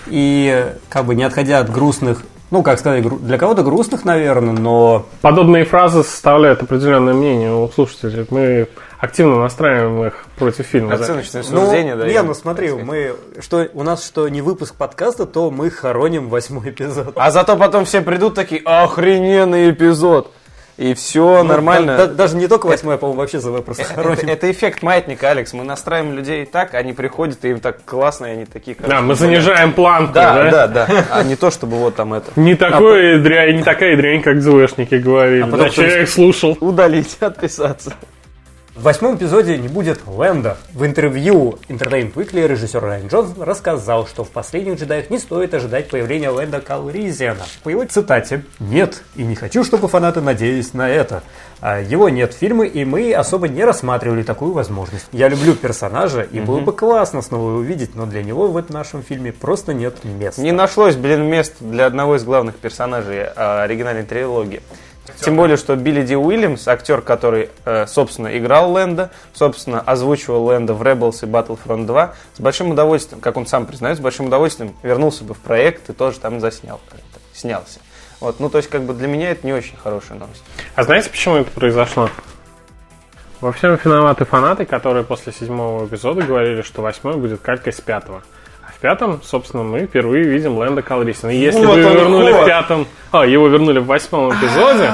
И 0.08 0.66
как 0.90 1.06
бы 1.06 1.16
не 1.16 1.24
отходя 1.24 1.60
от 1.60 1.72
грустных, 1.72 2.22
ну, 2.52 2.62
как 2.64 2.80
сказать, 2.80 3.04
для 3.26 3.38
кого-то 3.38 3.64
грустных, 3.64 4.06
наверное, 4.06 4.54
но 4.54 5.06
Подобные 5.22 5.66
фразы 5.66 6.04
составляют 6.04 6.62
определенное 6.62 7.14
мнение 7.14 7.54
у 7.54 7.68
слушателей. 7.70 8.26
Мы 8.30 8.68
активно 9.00 9.38
настраиваем 9.38 10.06
их 10.06 10.26
против 10.38 10.66
фильма. 10.66 10.94
Оценочное 10.94 11.44
Ну, 11.50 11.66
суждение, 11.66 11.96
да. 11.96 12.08
не, 12.08 12.22
ну 12.22 12.34
смотри, 12.34 12.72
мы, 12.72 13.16
что, 13.40 13.68
у 13.74 13.84
нас 13.84 14.06
что 14.06 14.30
не 14.30 14.42
выпуск 14.42 14.76
подкаста, 14.76 15.26
то 15.26 15.52
мы 15.52 15.70
хороним 15.70 16.30
восьмой 16.30 16.70
эпизод. 16.70 17.14
А 17.16 17.32
зато 17.32 17.58
потом 17.58 17.86
все 17.86 18.02
придут 18.02 18.36
такие, 18.36 18.62
охрененный 18.64 19.72
эпизод. 19.72 20.32
И 20.76 20.96
все 20.96 21.44
нормально. 21.44 21.98
Да- 21.98 22.08
да- 22.08 22.14
даже 22.14 22.36
не 22.36 22.48
только 22.48 22.66
восьмой, 22.66 22.96
а, 22.96 22.98
по-моему, 22.98 23.20
вообще 23.22 23.40
ЗВ 23.40 23.64
просто 23.64 23.84
Это, 23.84 23.94
хороним. 23.94 24.28
это 24.30 24.50
эффект 24.52 24.82
маятника, 24.82 25.30
Алекс. 25.30 25.54
Мы 25.54 25.64
настраиваем 25.64 26.16
людей 26.16 26.46
так, 26.46 26.74
они 26.74 26.94
приходят, 26.94 27.46
и 27.46 27.50
им 27.50 27.60
так 27.60 27.84
классно, 27.86 28.26
и 28.26 28.30
они 28.32 28.46
такие... 28.46 28.76
Да, 28.80 29.02
мы 29.02 29.14
занижаем 29.14 29.74
планку, 29.74 30.14
Да, 30.14 30.34
да? 30.50 30.68
да, 30.68 30.68
да. 30.88 31.06
А 31.12 31.24
не 31.24 31.36
то, 31.36 31.52
чтобы 31.52 31.78
вот 31.78 31.96
там 31.96 32.16
это... 32.16 32.32
Не, 32.36 32.56
такой 32.56 33.20
дрянь, 33.20 33.58
не 33.58 33.64
такая 33.64 33.96
дрянь, 33.96 34.24
как 34.24 34.42
ЗВшники 34.42 34.96
говорили. 34.96 35.44
А 35.44 35.46
потом 35.46 35.60
да, 35.60 35.70
человек 35.70 36.10
слушал. 36.10 36.58
Удалить, 36.60 37.18
отписаться. 37.20 37.94
В 38.76 38.82
восьмом 38.82 39.18
эпизоде 39.18 39.56
не 39.60 39.68
будет 39.68 40.00
Лэнда. 40.08 40.58
В 40.74 40.84
интервью 40.84 41.60
Entertainment 41.70 42.16
Weekly 42.16 42.48
режиссер 42.48 42.82
Райан 42.82 43.08
Джонсон 43.08 43.44
рассказал, 43.44 44.08
что 44.08 44.24
в 44.24 44.30
последних 44.30 44.80
джедаях 44.80 45.12
не 45.12 45.20
стоит 45.20 45.54
ожидать 45.54 45.90
появления 45.90 46.32
Лэнда 46.32 46.60
Калризиана. 46.60 47.44
По 47.62 47.70
его 47.70 47.86
цитате 47.86 48.46
«Нет, 48.60 49.04
и 49.16 49.24
не 49.24 49.36
хочу, 49.36 49.64
чтобы 49.64 49.88
фанаты 49.88 50.22
надеялись 50.22 50.74
на 50.74 50.90
это. 50.90 51.22
А 51.62 51.80
Его 51.80 52.10
нет 52.10 52.34
в 52.34 52.38
фильме, 52.38 52.68
и 52.68 52.84
мы 52.84 53.14
особо 53.14 53.48
не 53.48 53.64
рассматривали 53.64 54.24
такую 54.24 54.54
возможность. 54.54 55.06
Я 55.12 55.30
люблю 55.30 55.54
персонажа, 55.54 56.24
и 56.24 56.40
было 56.40 56.60
бы 56.60 56.74
классно 56.74 57.22
снова 57.22 57.52
его 57.52 57.60
увидеть, 57.60 57.94
но 57.94 58.08
для 58.08 58.24
него 58.24 58.48
в 58.48 58.58
этом 58.58 58.74
нашем 58.74 59.04
фильме 59.04 59.32
просто 59.32 59.76
нет 59.76 60.04
места. 60.04 60.42
Не 60.42 60.52
нашлось, 60.52 60.96
блин, 60.96 61.26
мест 61.26 61.54
для 61.60 61.86
одного 61.86 62.16
из 62.16 62.24
главных 62.24 62.56
персонажей 62.56 63.24
а, 63.24 63.62
оригинальной 63.64 64.04
трилогии. 64.04 64.64
Тем 65.20 65.36
более, 65.36 65.58
что 65.58 65.76
Билли 65.76 66.04
Ди 66.04 66.16
Уильямс, 66.16 66.68
актер, 66.68 67.02
который, 67.02 67.50
э, 67.66 67.88
собственно, 67.88 68.38
играл 68.38 68.72
Лэнда, 68.72 69.12
собственно, 69.34 69.82
озвучивал 69.82 70.46
Лэнда 70.46 70.74
в 70.74 70.82
Rebels 70.82 71.20
и 71.24 71.26
Battlefront 71.26 71.86
2, 71.86 72.14
с 72.36 72.40
большим 72.40 72.72
удовольствием, 72.72 73.22
как 73.22 73.36
он 73.36 73.46
сам 73.46 73.66
признает, 73.66 73.98
с 73.98 74.02
большим 74.02 74.28
удовольствием 74.28 74.74
вернулся 74.82 75.24
бы 75.24 75.34
в 75.34 75.40
проект 75.40 75.90
и 75.90 75.94
тоже 75.94 76.20
там 76.20 76.40
заснял, 76.40 76.80
снялся. 77.34 77.80
Вот, 78.22 78.40
ну, 78.40 78.50
то 78.50 78.58
есть, 78.58 78.70
как 78.70 78.84
бы 78.84 78.94
для 78.94 79.08
меня 79.08 79.32
это 79.32 79.46
не 79.46 79.52
очень 79.52 79.76
хорошая 79.76 80.18
новость. 80.18 80.44
А 80.76 80.84
знаете, 80.84 81.10
почему 81.10 81.36
это 81.36 81.52
произошло? 81.52 82.10
Во 83.42 83.52
всем 83.52 83.76
виноваты 83.76 84.24
фанаты, 84.24 84.64
которые 84.64 85.04
после 85.04 85.34
седьмого 85.34 85.86
эпизода 85.86 86.22
говорили, 86.22 86.62
что 86.62 86.82
восьмой 86.82 87.18
будет 87.18 87.42
калькой 87.42 87.74
с 87.74 87.82
пятого. 87.82 88.24
А 88.84 88.86
в 88.86 88.98
пятом, 88.98 89.22
собственно, 89.24 89.64
мы 89.64 89.86
впервые 89.86 90.26
видим 90.26 90.58
Лэнда 90.58 90.82
Калрисина. 90.82 91.30
И 91.30 91.38
если 91.38 91.66
Вот 91.66 91.78
бы 91.78 91.86
он 91.86 91.94
вернули 91.94 92.34
ход. 92.34 92.42
в 92.42 92.46
пятом... 92.46 92.88
А, 93.14 93.26
его 93.26 93.48
вернули 93.48 93.80
в 93.80 93.86
восьмом 93.86 94.32
эпизоде, 94.34 94.92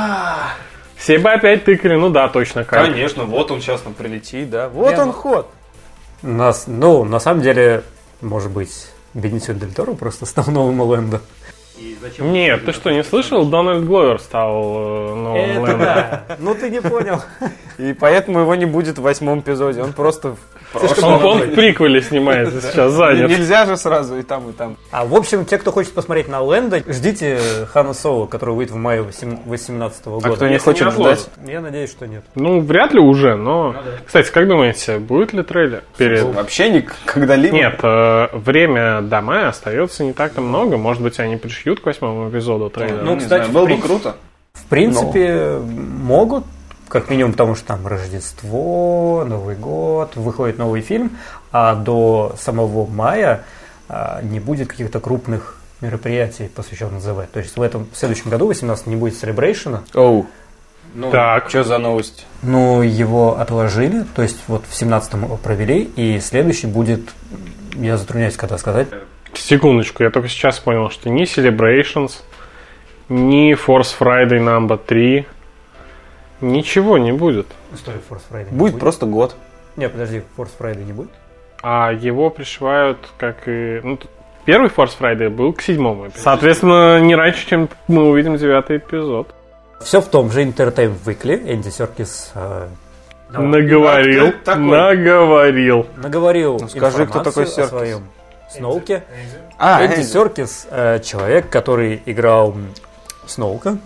все 0.95 1.17
бы 1.17 1.31
опять 1.31 1.63
тыкали, 1.63 1.95
ну 1.95 2.09
да, 2.09 2.27
точно, 2.27 2.63
калька. 2.63 2.91
Конечно, 2.91 3.23
вот 3.23 3.49
он 3.49 3.61
сейчас 3.61 3.83
нам 3.85 3.95
прилетит, 3.95 4.51
да. 4.51 4.69
Вот 4.69 4.95
он 4.99 5.11
ход. 5.11 5.49
Нас, 6.21 6.65
ну, 6.67 7.03
на 7.03 7.19
самом 7.19 7.41
деле, 7.41 7.83
может 8.21 8.51
быть, 8.51 8.91
Бенисио 9.15 9.53
Дель 9.53 9.73
Торо 9.73 9.93
просто 9.93 10.27
стал 10.27 10.45
новым 10.49 10.81
Лэндо. 10.81 11.21
Нет, 12.19 12.65
ты 12.65 12.73
что, 12.73 12.91
не 12.91 13.03
слышал? 13.03 13.45
Дональд 13.45 13.85
Гловер 13.85 14.19
стал 14.19 14.51
э, 14.53 15.15
новым 15.15 15.57
Лэндом. 15.61 15.79
да. 15.79 16.23
Ну, 16.39 16.53
ты 16.53 16.69
не 16.69 16.81
понял. 16.81 17.21
И 17.77 17.93
поэтому 17.93 18.41
его 18.41 18.53
не 18.55 18.65
будет 18.65 18.99
в 18.99 19.01
восьмом 19.01 19.39
эпизоде. 19.39 19.81
Он 19.81 19.93
просто 19.93 20.31
в 20.31 20.37
Он, 20.73 21.25
он 21.25 21.37
в 21.41 21.55
приквеле 21.55 22.01
снимается 22.01 22.61
сейчас, 22.61 22.91
занят. 22.93 23.29
Нельзя 23.29 23.65
же 23.65 23.77
сразу 23.77 24.17
и 24.17 24.23
там, 24.23 24.49
и 24.49 24.53
там. 24.53 24.77
А 24.91 25.05
в 25.05 25.15
общем, 25.15 25.45
те, 25.45 25.57
кто 25.57 25.71
хочет 25.71 25.93
посмотреть 25.93 26.27
на 26.27 26.41
Лэнда, 26.41 26.83
ждите 26.87 27.39
Хана 27.71 27.93
Соло, 27.93 28.27
который 28.27 28.55
выйдет 28.55 28.73
в 28.73 28.77
мае 28.77 29.03
2018 29.03 30.05
года. 30.05 30.29
А 30.29 30.31
кто 30.33 30.47
не 30.47 30.53
Если 30.53 30.65
хочет 30.65 30.87
не 30.87 30.91
ждать? 30.91 31.29
Я 31.45 31.61
надеюсь, 31.61 31.89
что 31.89 32.07
нет. 32.07 32.23
Ну, 32.35 32.59
вряд 32.61 32.93
ли 32.93 32.99
уже, 32.99 33.35
но... 33.35 33.75
Кстати, 34.05 34.31
как 34.31 34.47
думаете, 34.47 34.99
будет 34.99 35.33
ли 35.33 35.43
трейлер 35.43 35.83
перед... 35.97 36.23
Вообще 36.23 36.69
не 36.69 36.87
когда-либо. 37.05 37.55
Нет, 37.55 37.79
э, 37.83 38.27
время 38.33 39.01
до 39.01 39.21
мая 39.21 39.49
остается 39.49 40.03
не 40.03 40.13
так-то 40.13 40.41
много. 40.41 40.77
Может 40.77 41.01
быть, 41.01 41.19
они 41.19 41.37
пришьют 41.37 41.79
к 41.79 41.85
восьмому 41.85 42.29
эпизоду 42.29 42.69
трейлера. 42.69 43.01
Ну, 43.03 43.15
Ну, 43.15 43.17
кстати, 43.19 43.49
было 43.49 43.65
бы 43.65 43.77
круто. 43.77 44.15
В 44.53 44.65
принципе, 44.65 45.59
могут, 45.59 46.43
как 46.89 47.09
минимум, 47.09 47.31
потому 47.33 47.55
что 47.55 47.67
там 47.67 47.87
Рождество, 47.87 49.23
Новый 49.25 49.55
год, 49.55 50.15
выходит 50.15 50.57
новый 50.57 50.81
фильм, 50.81 51.17
а 51.51 51.75
до 51.75 52.35
самого 52.37 52.85
мая 52.87 53.43
а, 53.87 54.21
не 54.21 54.39
будет 54.39 54.67
каких-то 54.67 54.99
крупных 54.99 55.55
мероприятий, 55.81 56.49
посвященных 56.53 57.01
ЗВ. 57.01 57.27
То 57.31 57.39
есть 57.39 57.55
в 57.55 57.61
этом 57.61 57.87
в 57.91 57.97
следующем 57.97 58.29
году, 58.29 58.47
18 58.47 58.87
не 58.87 58.95
будет 58.95 59.13
Celebration. 59.13 59.81
Оу. 59.93 60.25
так, 61.11 61.49
Что 61.49 61.63
за 61.63 61.77
новость? 61.77 62.25
Но 62.41 62.83
его 62.83 63.39
отложили, 63.39 64.05
то 64.15 64.21
есть 64.21 64.39
вот 64.47 64.63
в 64.67 64.73
17-м 64.73 65.23
его 65.23 65.37
провели, 65.37 65.83
и 65.95 66.19
следующий 66.19 66.67
будет, 66.67 67.01
я 67.75 67.97
затрудняюсь 67.97 68.35
когда 68.35 68.57
сказать, 68.57 68.87
секундочку, 69.33 70.03
я 70.03 70.09
только 70.09 70.27
сейчас 70.27 70.59
понял, 70.59 70.89
что 70.89 71.09
ни 71.09 71.23
Celebrations, 71.23 72.23
ни 73.07 73.53
Force 73.53 73.95
Friday 73.97 74.39
Number 74.39 74.79
3, 74.83 75.25
ничего 76.41 76.97
не 76.97 77.11
будет. 77.11 77.47
История 77.73 77.99
Force 78.09 78.21
Friday. 78.29 78.51
не 78.51 78.57
Будет 78.57 78.79
просто 78.79 79.05
год. 79.05 79.35
Не, 79.75 79.89
подожди, 79.89 80.23
Force 80.37 80.51
Friday 80.57 80.83
не 80.83 80.93
будет? 80.93 81.11
А 81.61 81.91
его 81.91 82.29
пришивают, 82.29 82.97
как 83.17 83.47
и... 83.47 83.81
ну, 83.83 83.99
первый 84.45 84.69
Force 84.69 84.91
Friday 84.99 85.29
был 85.29 85.53
к 85.53 85.61
седьмому 85.61 86.05
эпизоду. 86.07 86.23
Соответственно, 86.23 86.99
не 87.01 87.15
раньше, 87.15 87.47
чем 87.47 87.69
мы 87.87 88.09
увидим 88.09 88.37
девятый 88.37 88.77
эпизод. 88.77 89.33
Все 89.81 90.01
в 90.01 90.07
том 90.07 90.31
же 90.31 90.43
Entertainment 90.43 91.03
Weekly. 91.05 91.53
Энди 91.53 91.69
Серкис 91.69 92.31
э, 92.35 92.67
Наговорил, 93.29 94.33
наговорил. 94.45 95.85
наговорил 95.97 96.57
Ну, 96.59 96.67
скажи, 96.67 97.05
кто 97.05 97.23
такой 97.23 97.43
о 97.43 97.47
Серкис? 97.47 97.69
своем 97.69 98.03
Сноуке. 98.49 99.03
А, 99.57 99.85
Энди 99.85 99.95
Энди. 99.97 100.05
Серкис 100.05 100.67
э, 100.69 100.99
человек, 100.99 101.49
который 101.49 102.01
играл 102.05 102.55
Сноука, 103.27 103.77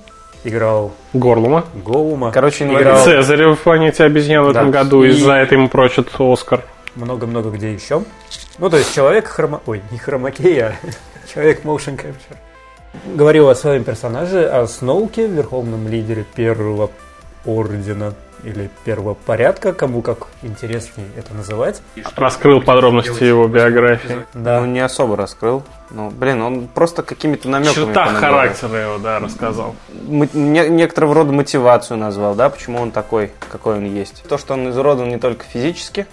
играл 0.43 0.91
Горлума. 1.13 1.65
Голума, 1.73 2.31
Короче, 2.31 2.63
инвалид. 2.65 2.81
играл 2.87 3.03
Цезарь 3.03 3.45
в 3.53 3.57
планете 3.59 4.03
обезьян 4.03 4.43
в 4.45 4.49
этом 4.49 4.71
Да. 4.71 4.83
году, 4.83 5.03
и 5.03 5.09
И- 5.09 5.11
за 5.11 5.33
это 5.33 5.55
ему 5.55 5.69
прочат 5.69 6.09
Оскар. 6.19 6.61
много-много 6.95 7.49
где 7.49 7.73
еще. 7.73 8.03
Ну, 8.59 8.69
то 8.69 8.77
есть 8.77 8.93
человек 8.93 9.27
хрома... 9.27 9.61
Ой, 9.65 9.81
не 9.91 9.97
хромакей, 9.97 10.61
а 10.61 10.73
человек 11.33 11.63
motion 11.63 11.95
capture. 11.97 12.37
Говорил 13.15 13.49
о 13.49 13.55
своем 13.55 13.83
персонаже, 13.83 14.45
о 14.47 14.67
Сноуке, 14.67 15.25
верховном 15.27 15.87
лидере 15.87 16.25
первого 16.35 16.91
ордена 17.45 18.13
или 18.43 18.69
первого 18.85 19.13
порядка, 19.13 19.73
кому 19.73 20.01
как 20.01 20.27
интереснее 20.41 21.07
это 21.17 21.33
называть. 21.33 21.81
Раскрыл 22.15 22.61
подробности 22.61 23.23
его 23.23 23.47
биографии. 23.47 24.25
Да. 24.33 24.59
Ну, 24.59 24.67
не 24.67 24.79
особо 24.79 25.15
раскрыл. 25.15 25.63
Ну, 25.91 26.09
блин, 26.09 26.41
он 26.41 26.67
просто 26.67 27.03
какими-то 27.03 27.47
намеками. 27.49 27.73
Черта 27.85 28.05
характера 28.07 28.77
его, 28.77 28.97
да, 28.97 29.19
рассказал. 29.19 29.75
Мо- 30.07 30.27
не- 30.33 30.67
некоторого 30.69 31.13
рода 31.15 31.31
мотивацию 31.31 31.97
назвал, 31.97 32.35
да, 32.35 32.49
почему 32.49 32.81
он 32.81 32.91
такой, 32.91 33.31
какой 33.51 33.77
он 33.77 33.85
есть. 33.85 34.23
То, 34.27 34.37
что 34.37 34.53
он 34.55 34.69
изуродован 34.69 35.09
не 35.09 35.17
только 35.19 35.45
физически, 35.45 36.07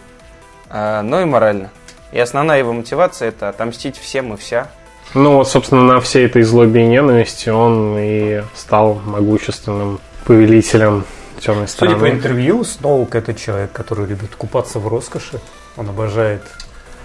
а, 0.68 1.02
но 1.02 1.20
и 1.22 1.24
морально. 1.24 1.70
И 2.12 2.18
основная 2.18 2.58
его 2.58 2.72
мотивация 2.72 3.28
это 3.28 3.48
отомстить 3.48 3.96
всем 3.96 4.34
и 4.34 4.36
вся. 4.36 4.68
Ну 5.14 5.36
вот, 5.38 5.48
собственно, 5.48 5.82
на 5.82 6.00
всей 6.00 6.26
этой 6.26 6.42
злобе 6.42 6.82
и 6.82 6.86
ненависти 6.86 7.48
он 7.48 7.96
и 7.98 8.42
стал 8.54 8.94
могущественным 9.04 9.98
повелителем 10.24 11.04
темной 11.40 11.68
Судя 11.68 11.92
по 11.92 11.98
стороны. 11.98 12.16
интервью, 12.16 12.64
Сноук 12.64 13.14
это 13.14 13.34
человек, 13.34 13.72
который 13.72 14.06
любит 14.06 14.34
купаться 14.36 14.78
в 14.78 14.88
роскоши. 14.88 15.40
Он 15.76 15.88
обожает 15.88 16.42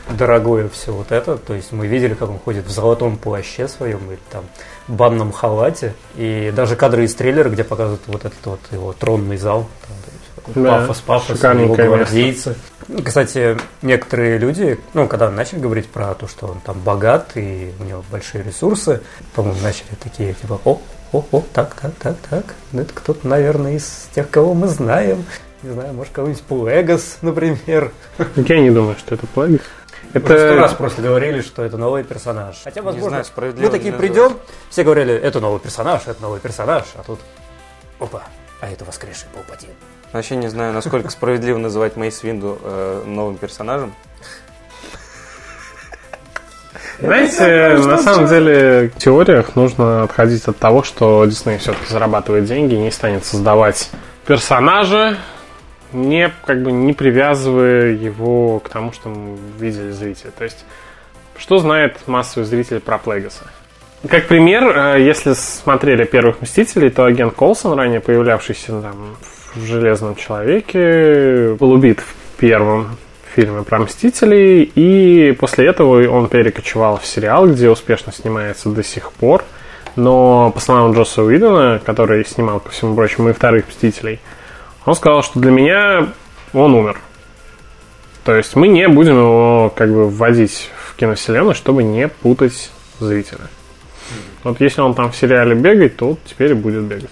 дорогое 0.10 0.70
все 0.70 0.92
вот 0.92 1.12
это. 1.12 1.38
То 1.38 1.54
есть 1.54 1.72
мы 1.72 1.88
видели, 1.88 2.14
как 2.14 2.30
он 2.30 2.40
ходит 2.40 2.66
в 2.66 2.72
золотом 2.72 3.18
плаще 3.18 3.68
своем 3.68 4.12
или 4.12 4.20
там 4.32 4.46
банном 4.88 5.32
халате. 5.32 5.94
И 6.16 6.52
даже 6.56 6.76
кадры 6.76 7.06
из 7.06 7.16
трейлера, 7.16 7.50
где 7.50 7.64
показывают 7.64 8.04
вот 8.08 8.26
этот 8.26 8.46
вот 8.46 8.60
его 8.72 8.94
тронный 8.94 9.38
зал. 9.38 9.68
Там, 9.88 10.64
Да, 10.64 10.80
пафос, 10.80 11.02
пафос, 11.02 11.30
его 11.30 11.38
шикарненькое 11.38 11.90
место. 11.98 12.56
Кстати, 13.04 13.58
некоторые 13.82 14.38
люди, 14.38 14.80
ну, 14.94 15.08
когда 15.08 15.32
начали 15.32 15.60
говорить 15.60 15.88
про 15.88 16.14
то, 16.14 16.28
что 16.28 16.48
он 16.48 16.60
там 16.60 16.80
богат 16.80 17.32
и 17.36 17.74
у 17.80 17.84
него 17.84 18.04
большие 18.12 18.44
ресурсы, 18.44 19.02
по-моему, 19.34 19.60
начали 19.62 19.96
такие, 20.02 20.34
типа, 20.34 20.60
о, 20.66 20.82
о, 21.12 21.26
о, 21.32 21.44
так, 21.54 21.74
так, 21.76 21.94
так, 21.96 22.16
так, 22.30 22.46
ну, 22.72 22.82
это 22.82 22.94
кто-то, 22.94 23.28
наверное, 23.28 23.74
из 23.74 24.08
тех, 24.14 24.30
кого 24.30 24.54
мы 24.54 24.68
знаем. 24.68 25.26
Не 25.64 25.72
знаю, 25.72 25.94
может, 25.94 26.14
кого-нибудь 26.14 26.44
Пуэгас, 26.44 27.18
например. 27.22 27.92
Я 28.36 28.60
не 28.60 28.70
думаю, 28.70 28.96
что 29.00 29.16
это 29.16 29.26
плаги. 29.26 29.60
Уже 30.14 30.24
сто 30.24 30.56
раз 30.56 30.72
Это 30.72 30.76
просто 30.76 31.02
говорили, 31.02 31.42
что 31.42 31.64
это 31.64 31.78
новый 31.78 32.04
персонаж. 32.04 32.62
Хотя, 32.64 32.82
возможно, 32.82 33.10
знаю, 33.10 33.26
справедливо 33.26 33.66
мы 33.66 33.72
такие 33.72 33.94
придем, 33.94 34.38
все 34.70 34.84
говорили, 34.84 35.14
это 35.14 35.40
новый 35.40 35.60
персонаж, 35.60 36.04
это 36.06 36.22
новый 36.22 36.40
персонаж, 36.40 36.86
а 36.96 37.04
тут, 37.04 37.20
опа, 38.00 38.24
а 38.62 38.70
это 38.70 38.86
воскресший 38.86 39.28
Палпатин. 39.34 39.72
Вообще 40.14 40.36
не 40.36 40.48
знаю, 40.48 40.74
насколько 40.74 41.10
справедливо 41.10 41.58
называть 41.58 41.96
Мейс 41.98 42.24
Винду 42.24 42.58
э, 42.62 43.04
новым 43.06 43.38
персонажем. 43.38 43.94
Знаете, 47.00 47.78
на 47.86 47.98
самом 47.98 48.28
деле 48.28 48.92
в 48.96 49.00
теориях 49.00 49.56
нужно 49.56 50.04
отходить 50.04 50.48
от 50.48 50.58
того, 50.58 50.84
что 50.84 51.26
Дисней 51.26 51.58
все-таки 51.58 51.92
зарабатывает 51.92 52.46
деньги 52.46 52.76
и 52.76 52.78
не 52.78 52.92
станет 52.92 53.26
создавать 53.26 53.90
персонажа, 54.26 55.18
не, 55.92 56.32
как 56.46 56.64
бы, 56.64 56.72
не 56.72 56.94
привязывая 56.94 57.92
его 57.92 58.60
к 58.60 58.70
тому, 58.70 58.92
что 58.94 59.10
мы 59.10 59.38
видели 59.60 59.92
зрители. 59.92 60.32
То 60.38 60.44
есть, 60.44 60.66
что 61.38 61.58
знает 61.58 61.98
массовый 62.08 62.46
зритель 62.46 62.80
про 62.80 62.98
Плегаса? 62.98 63.44
Как 64.10 64.28
пример, 64.28 64.64
э, 64.64 65.02
если 65.02 65.34
смотрели 65.34 66.06
первых 66.06 66.42
«Мстителей», 66.42 66.90
то 66.90 67.06
агент 67.06 67.34
Колсон, 67.34 67.78
ранее 67.78 68.02
появлявшийся 68.02 68.82
там, 68.82 69.16
в 69.22 69.45
«Железном 69.64 70.16
человеке», 70.16 71.54
был 71.60 71.72
убит 71.72 72.00
в 72.00 72.40
первом 72.40 72.98
фильме 73.34 73.64
про 73.64 73.80
Мстителей, 73.80 74.64
и 74.64 75.34
после 75.34 75.68
этого 75.68 76.08
он 76.08 76.28
перекочевал 76.30 76.98
в 76.98 77.06
сериал, 77.06 77.48
где 77.48 77.70
успешно 77.70 78.14
снимается 78.14 78.70
до 78.70 78.84
сих 78.84 79.12
пор. 79.12 79.44
Но 79.96 80.52
по 80.52 80.60
словам 80.60 80.94
Джосса 80.94 81.24
Уидона, 81.24 81.80
который 81.86 82.26
снимал, 82.26 82.60
ко 82.60 82.70
всему 82.72 82.96
прочему, 82.96 83.30
и 83.30 83.34
вторых 83.34 83.68
Мстителей, 83.68 84.20
он 84.86 84.96
сказал, 84.96 85.24
что 85.24 85.40
для 85.40 85.52
меня 85.52 86.10
он 86.54 86.74
умер. 86.74 87.00
То 88.24 88.36
есть 88.36 88.56
мы 88.56 88.68
не 88.68 88.88
будем 88.88 89.18
его 89.18 89.72
как 89.76 89.90
бы 89.90 90.10
вводить 90.10 90.72
в 90.78 90.96
киновселенную, 90.96 91.56
чтобы 91.56 91.84
не 91.84 92.08
путать 92.08 92.72
зрителя. 93.00 93.48
Вот 94.44 94.60
если 94.62 94.82
он 94.82 94.94
там 94.94 95.12
в 95.12 95.16
сериале 95.16 95.56
бегает, 95.56 95.98
то 95.98 96.10
вот 96.10 96.20
теперь 96.26 96.52
и 96.52 96.56
будет 96.56 96.84
бегать. 96.84 97.12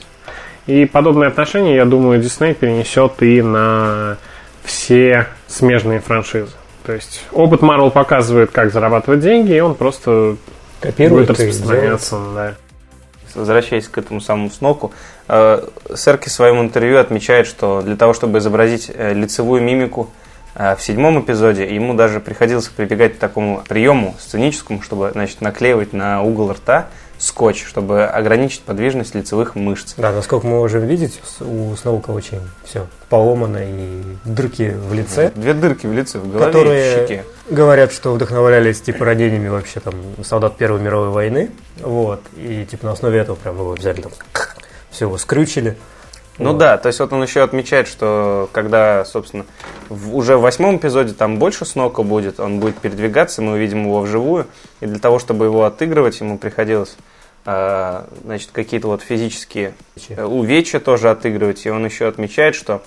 И 0.66 0.86
подобное 0.86 1.28
отношение, 1.28 1.76
я 1.76 1.86
думаю, 1.86 2.22
Дисней 2.22 2.54
перенесет 2.54 3.22
и 3.22 3.42
на 3.42 4.18
все 4.64 5.28
смежные 5.48 6.00
франшизы. 6.00 6.54
То 6.86 6.94
есть 6.94 7.24
опыт 7.32 7.62
Marvel 7.62 7.92
показывает, 7.92 8.52
как 8.52 8.72
зарабатывать 8.72 9.22
деньги, 9.22 9.54
и 9.54 9.60
он 9.60 9.76
просто 9.76 10.38
Копирует 10.80 11.28
будет 11.28 11.40
и 11.40 11.48
распространяться. 11.48 12.20
Да. 12.34 12.54
Возвращаясь 13.36 13.88
к 13.88 13.98
этому 13.98 14.22
самому 14.22 14.52
сноку, 14.52 14.92
э, 15.28 15.66
Серки 15.96 16.30
в 16.30 16.32
своем 16.32 16.62
интервью 16.62 17.00
отмечает, 17.00 17.48
что 17.48 17.82
для 17.82 17.96
того, 17.96 18.14
чтобы 18.14 18.38
изобразить 18.40 18.92
э, 18.94 19.14
лицевую 19.14 19.62
мимику 19.62 20.12
э, 20.56 20.76
в 20.76 20.82
седьмом 20.82 21.20
эпизоде, 21.20 21.74
ему 21.74 21.94
даже 21.94 22.20
приходилось 22.20 22.68
прибегать 22.68 23.16
к 23.16 23.18
такому 23.18 23.64
приему 23.68 24.16
сценическому, 24.20 24.82
чтобы 24.82 25.12
значит, 25.12 25.42
наклеивать 25.42 25.94
на 25.94 26.22
угол 26.22 26.52
рта 26.52 26.88
скотч, 27.24 27.66
чтобы 27.66 28.04
ограничить 28.06 28.62
подвижность 28.62 29.16
лицевых 29.16 29.56
мышц. 29.56 29.94
Да, 29.98 30.12
насколько 30.12 30.46
мы 30.46 30.58
можем 30.58 30.86
видеть, 30.86 31.22
у 31.40 31.74
Сноука 31.76 32.12
очень 32.12 32.42
все 32.66 32.88
поломано 33.10 33.60
и 33.62 34.02
дырки 34.26 34.76
в 34.76 34.94
лице. 34.94 35.32
Две 35.34 35.54
дырки 35.54 35.88
в 35.88 35.94
лице, 35.94 36.20
в 36.20 36.30
голове 36.30 36.52
которые 36.52 36.86
и 36.86 36.96
в 36.96 37.00
щеке. 37.00 37.24
говорят, 37.50 37.94
что 37.94 38.14
вдохновлялись 38.14 38.82
типа 38.82 39.06
ранениями 39.06 39.48
вообще 39.48 39.80
там 39.80 39.96
солдат 40.24 40.58
Первой 40.58 40.82
мировой 40.82 41.10
войны. 41.10 41.52
Вот. 41.80 42.22
И 42.36 42.66
типа 42.70 42.88
на 42.88 42.92
основе 42.92 43.20
этого 43.20 43.38
прям 43.38 43.58
его 43.58 43.72
взяли 43.72 44.02
там, 44.02 44.12
все 44.92 45.06
его 45.06 45.18
скрючили. 45.18 45.78
Ну 46.40 46.50
Вот. 46.50 46.58
да, 46.58 46.78
то 46.78 46.88
есть 46.88 47.00
вот 47.00 47.14
он 47.14 47.22
еще 47.22 47.42
отмечает, 47.44 47.88
что 47.88 48.50
когда, 48.52 49.06
собственно, 49.06 49.46
в- 49.90 50.16
уже 50.16 50.36
в 50.38 50.42
восьмом 50.42 50.78
эпизоде 50.78 51.14
там 51.14 51.38
больше 51.38 51.64
Снока 51.66 52.02
будет, 52.02 52.40
он 52.40 52.60
будет 52.60 52.78
передвигаться, 52.80 53.42
мы 53.44 53.54
увидим 53.54 53.84
его 53.86 54.02
вживую, 54.02 54.48
и 54.82 54.88
для 54.88 55.00
того, 55.00 55.20
чтобы 55.20 55.46
его 55.46 55.64
отыгрывать, 55.66 56.20
ему 56.22 56.40
приходилось 56.40 56.96
э, 57.46 58.04
значит, 58.24 58.50
какие-то 58.52 58.88
вот 58.88 59.04
физические 59.04 59.74
э, 60.10 60.24
увечья 60.24 60.80
тоже 60.80 61.12
отыгрывать, 61.12 61.66
и 61.66 61.70
он 61.70 61.86
еще 61.86 62.08
отмечает, 62.08 62.56
что 62.56 62.82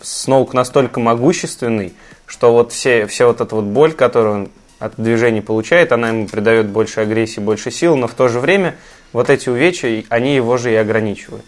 Сноук 0.00 0.54
настолько 0.54 1.00
могущественный, 1.00 1.94
что 2.26 2.52
вот 2.52 2.72
все, 2.72 3.06
вся 3.06 3.26
вот 3.26 3.40
эта 3.40 3.54
вот 3.54 3.64
боль, 3.64 3.92
которую 3.92 4.34
он 4.34 4.48
от 4.78 4.94
движений 4.96 5.40
получает, 5.40 5.92
она 5.92 6.08
ему 6.10 6.26
придает 6.28 6.68
больше 6.68 7.00
агрессии, 7.00 7.40
больше 7.40 7.70
сил, 7.70 7.96
но 7.96 8.06
в 8.06 8.14
то 8.14 8.28
же 8.28 8.38
время 8.38 8.76
вот 9.12 9.28
эти 9.28 9.48
увечья, 9.48 10.04
они 10.08 10.36
его 10.36 10.56
же 10.56 10.72
и 10.72 10.76
ограничивают. 10.76 11.44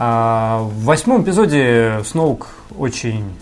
А 0.00 0.60
в 0.60 0.84
восьмом 0.84 1.24
эпизоде 1.24 2.02
Сноук 2.04 2.46
очень 2.78 3.36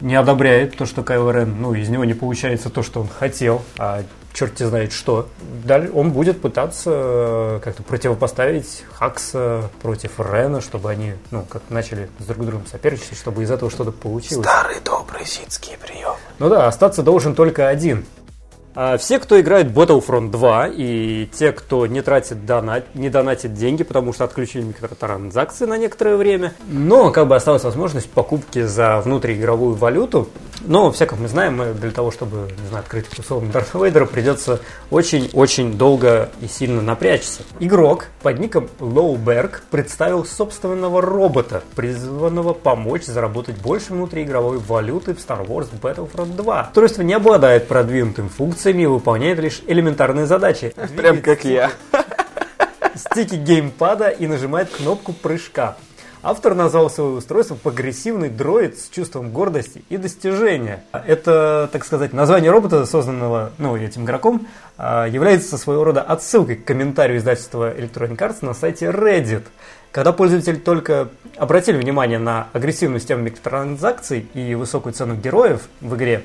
не 0.00 0.14
одобряет 0.14 0.76
то, 0.76 0.84
что 0.84 1.02
Кайло 1.02 1.30
Рен, 1.30 1.56
ну, 1.62 1.72
из 1.72 1.88
него 1.88 2.04
не 2.04 2.12
получается 2.12 2.68
то, 2.68 2.82
что 2.82 3.00
он 3.00 3.08
хотел, 3.08 3.62
а 3.78 4.02
черти 4.34 4.64
знает 4.64 4.92
что. 4.92 5.28
Далее 5.64 5.90
он 5.90 6.12
будет 6.12 6.42
пытаться 6.42 6.90
э, 6.92 7.60
как-то 7.64 7.82
противопоставить 7.82 8.84
Хакса 8.92 9.70
против 9.80 10.20
Рена, 10.20 10.60
чтобы 10.60 10.90
они, 10.90 11.14
ну, 11.30 11.44
как 11.48 11.62
начали 11.70 12.10
с 12.18 12.24
друг 12.26 12.44
другом 12.44 12.66
соперничать, 12.70 13.16
чтобы 13.16 13.42
из 13.42 13.50
этого 13.50 13.70
что-то 13.70 13.90
получилось. 13.90 14.46
Старый 14.46 14.76
добрый 14.84 15.24
ситский 15.24 15.78
прием. 15.78 16.16
Ну 16.38 16.50
да, 16.50 16.68
остаться 16.68 17.02
должен 17.02 17.34
только 17.34 17.66
один. 17.66 18.04
А 18.80 18.96
все, 18.96 19.18
кто 19.18 19.40
играет 19.40 19.72
Battlefront 19.72 20.30
2, 20.30 20.68
и 20.68 21.28
те, 21.32 21.50
кто 21.50 21.88
не 21.88 22.00
тратит 22.00 22.46
донат, 22.46 22.84
не 22.94 23.10
донатит 23.10 23.52
деньги, 23.52 23.82
потому 23.82 24.12
что 24.12 24.22
отключили 24.22 24.62
микротранзакции 24.62 25.66
на 25.66 25.76
некоторое 25.76 26.14
время, 26.14 26.54
но 26.68 27.10
как 27.10 27.26
бы 27.26 27.34
осталась 27.34 27.64
возможность 27.64 28.08
покупки 28.08 28.62
за 28.62 29.00
внутриигровую 29.00 29.74
валюту. 29.74 30.28
Но, 30.60 30.92
все, 30.92 31.06
как 31.06 31.18
мы 31.18 31.26
знаем, 31.26 31.60
для 31.74 31.90
того, 31.90 32.12
чтобы, 32.12 32.52
не 32.62 32.68
знаю, 32.68 32.84
открыть 32.84 33.06
условно 33.18 33.50
Дарта 33.50 33.78
Вейдера, 33.78 34.06
придется 34.06 34.60
очень-очень 34.92 35.76
долго 35.76 36.28
и 36.40 36.46
сильно 36.46 36.80
напрячься. 36.80 37.42
Игрок 37.58 38.06
под 38.28 38.40
ником 38.40 38.68
Lowberg 38.78 39.62
представил 39.70 40.22
собственного 40.26 41.00
робота, 41.00 41.62
призванного 41.74 42.52
помочь 42.52 43.04
заработать 43.04 43.56
больше 43.56 43.94
внутриигровой 43.94 44.58
валюты 44.58 45.14
в 45.14 45.16
Star 45.16 45.46
Wars 45.46 45.68
Battlefront 45.80 46.36
2. 46.36 46.64
Устройство 46.68 47.00
не 47.00 47.14
обладает 47.14 47.68
продвинутыми 47.68 48.28
функциями 48.28 48.82
и 48.82 48.86
выполняет 48.86 49.38
лишь 49.38 49.62
элементарные 49.66 50.26
задачи. 50.26 50.74
Прям 50.94 51.22
как 51.22 51.46
я. 51.46 51.70
Стики 52.94 53.36
геймпада 53.36 54.08
и 54.08 54.26
нажимает 54.26 54.68
кнопку 54.68 55.14
прыжка. 55.14 55.78
Автор 56.22 56.56
назвал 56.56 56.90
свое 56.90 57.10
устройство 57.10 57.54
«Прогрессивный 57.54 58.28
дроид 58.28 58.76
с 58.76 58.88
чувством 58.88 59.30
гордости 59.30 59.84
и 59.88 59.96
достижения». 59.96 60.82
Это, 60.92 61.68
так 61.72 61.84
сказать, 61.84 62.12
название 62.12 62.50
робота, 62.50 62.84
созданного 62.86 63.52
ну, 63.58 63.76
этим 63.76 64.04
игроком, 64.04 64.48
а, 64.76 65.06
является 65.06 65.56
своего 65.56 65.84
рода 65.84 66.02
отсылкой 66.02 66.56
к 66.56 66.64
комментарию 66.64 67.18
издательства 67.18 67.72
Electronic 67.72 68.16
Arts 68.16 68.38
на 68.40 68.52
сайте 68.52 68.86
Reddit. 68.86 69.44
Когда 69.92 70.12
пользователи 70.12 70.56
только 70.56 71.08
обратили 71.36 71.76
внимание 71.76 72.18
на 72.18 72.48
агрессивную 72.52 72.98
систему 72.98 73.22
микротранзакций 73.22 74.28
и 74.34 74.54
высокую 74.56 74.94
цену 74.94 75.14
героев 75.14 75.68
в 75.80 75.94
игре, 75.94 76.24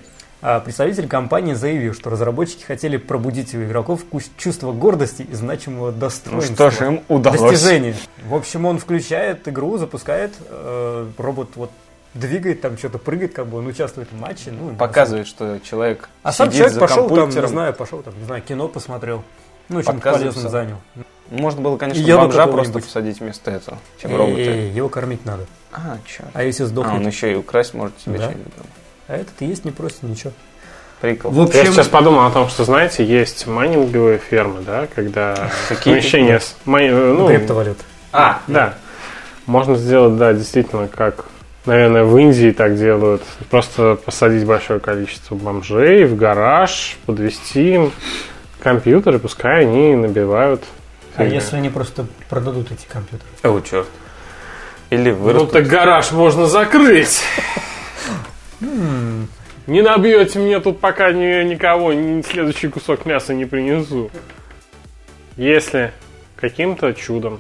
представитель 0.66 1.08
компании 1.08 1.54
заявил, 1.54 1.94
что 1.94 2.10
разработчики 2.10 2.64
хотели 2.64 2.98
пробудить 2.98 3.56
у 3.56 3.64
игроков 3.64 4.02
вкус- 4.04 4.30
чувство 4.38 4.72
гордости 4.74 5.22
и 5.30 5.34
значимого 5.34 5.92
Ну 5.92 5.98
достоинства. 5.98 6.70
что 6.70 6.72
ж, 6.72 6.88
им 6.88 7.02
удалось. 7.08 7.40
Достижение. 7.42 7.96
В 8.28 8.36
общем, 8.36 8.66
он 8.66 8.78
включает 8.80 9.48
игру, 9.48 9.78
запускает, 9.78 10.34
э, 10.50 11.08
робот 11.18 11.50
вот 11.56 11.72
двигает, 12.14 12.62
там 12.62 12.78
что-то 12.78 12.98
прыгает, 13.00 13.34
как 13.34 13.48
бы 13.48 13.58
он 13.60 13.68
участвует 13.68 14.08
в 14.12 14.20
матче. 14.20 14.52
Ну, 14.52 14.76
Показывает, 14.76 15.28
что 15.28 15.60
человек 15.64 16.10
А 16.24 16.32
сам 16.32 16.52
человек 16.52 16.78
пошел 16.80 17.10
там, 17.10 17.30
не 17.30 17.48
знаю, 17.48 17.74
пошел 17.74 18.02
там, 18.02 18.14
не 18.20 18.26
знаю, 18.26 18.42
кино 18.42 18.68
посмотрел. 18.68 19.24
Ну, 19.70 19.82
чем 19.82 20.02
полезным 20.02 20.50
занял. 20.50 20.78
Можно 21.30 21.62
было, 21.62 21.78
конечно, 21.78 22.02
Еду 22.02 22.20
бомжа 22.20 22.48
просто 22.48 22.80
посадить 22.80 23.22
вместо 23.22 23.50
этого, 23.50 23.78
чем 23.98 24.16
робота. 24.16 24.42
его 24.42 24.90
кормить 24.90 25.26
надо. 25.26 25.46
А, 25.72 25.98
черт. 26.06 26.28
А 26.34 26.44
если 26.44 26.64
А, 26.64 26.68
сдохнет? 26.68 26.96
он 26.96 27.08
еще 27.08 27.32
и 27.32 27.36
украсть 27.36 27.74
может 27.74 27.98
себе 28.02 28.18
Да. 28.20 28.26
что-нибудь. 28.26 28.54
А 29.14 29.18
этот 29.18 29.34
и 29.42 29.46
есть 29.46 29.64
не 29.64 29.70
просто 29.70 30.08
ничего. 30.08 30.34
Прикол. 31.00 31.30
В 31.30 31.42
общем, 31.42 31.60
Я 31.60 31.66
сейчас 31.68 31.88
подумал 31.88 32.26
о 32.26 32.32
том, 32.32 32.50
что, 32.50 32.64
знаете, 32.64 33.06
есть 33.06 33.46
майнинговые 33.46 34.18
фермы, 34.18 34.62
да, 34.62 34.88
когда 34.96 35.52
помещение... 35.84 36.40
с- 36.40 36.56
э, 36.66 37.14
ну, 37.14 37.28
криптовалют. 37.28 37.78
А, 38.12 38.40
Да. 38.48 38.74
Можно 39.46 39.76
сделать, 39.76 40.18
да, 40.18 40.34
действительно, 40.34 40.88
как, 40.88 41.26
наверное, 41.68 42.06
в 42.06 42.18
Индии 42.18 42.50
так 42.52 42.76
делают. 42.76 43.22
Просто 43.52 44.00
посадить 44.04 44.48
большое 44.48 44.80
количество 44.80 45.36
бомжей 45.36 46.06
в 46.06 46.16
гараж, 46.16 46.98
подвести 47.06 47.76
им 47.76 47.92
компьютеры, 48.62 49.20
пускай 49.20 49.62
они 49.62 49.96
набивают. 49.96 50.64
А 51.18 51.24
если 51.24 51.58
они 51.58 51.70
просто 51.70 52.08
продадут 52.30 52.72
эти 52.72 52.88
компьютеры? 52.88 53.30
о, 53.44 53.60
черт. 53.60 53.88
Или 54.90 55.12
Ну 55.12 55.18
вырастут. 55.18 55.52
так 55.52 55.68
гараж 55.68 56.12
можно 56.14 56.48
закрыть. 56.48 57.22
Не 59.68 59.82
набьете 59.82 60.40
мне 60.40 60.60
тут 60.60 60.80
пока 60.80 61.12
ни- 61.12 61.44
никого, 61.44 61.94
ни 61.94 62.22
следующий 62.22 62.68
кусок 62.68 63.06
мяса 63.06 63.34
не 63.34 63.46
принесу. 63.46 64.12
Если 65.38 65.92
каким-то 66.36 66.94
чудом 66.94 67.40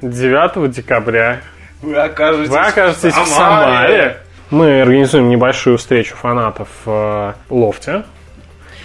9 0.00 0.70
декабря 0.70 1.40
Вы 1.82 1.96
окажетесь, 1.96 2.48
Вы 2.48 2.58
окажетесь 2.58 3.14
в 3.14 3.26
Самаре. 3.26 4.18
Мы 4.50 4.80
организуем 4.80 5.28
небольшую 5.28 5.76
встречу 5.76 6.16
фанатов 6.16 6.68
в 6.86 7.34
э, 7.50 7.54
лофте. 7.54 8.04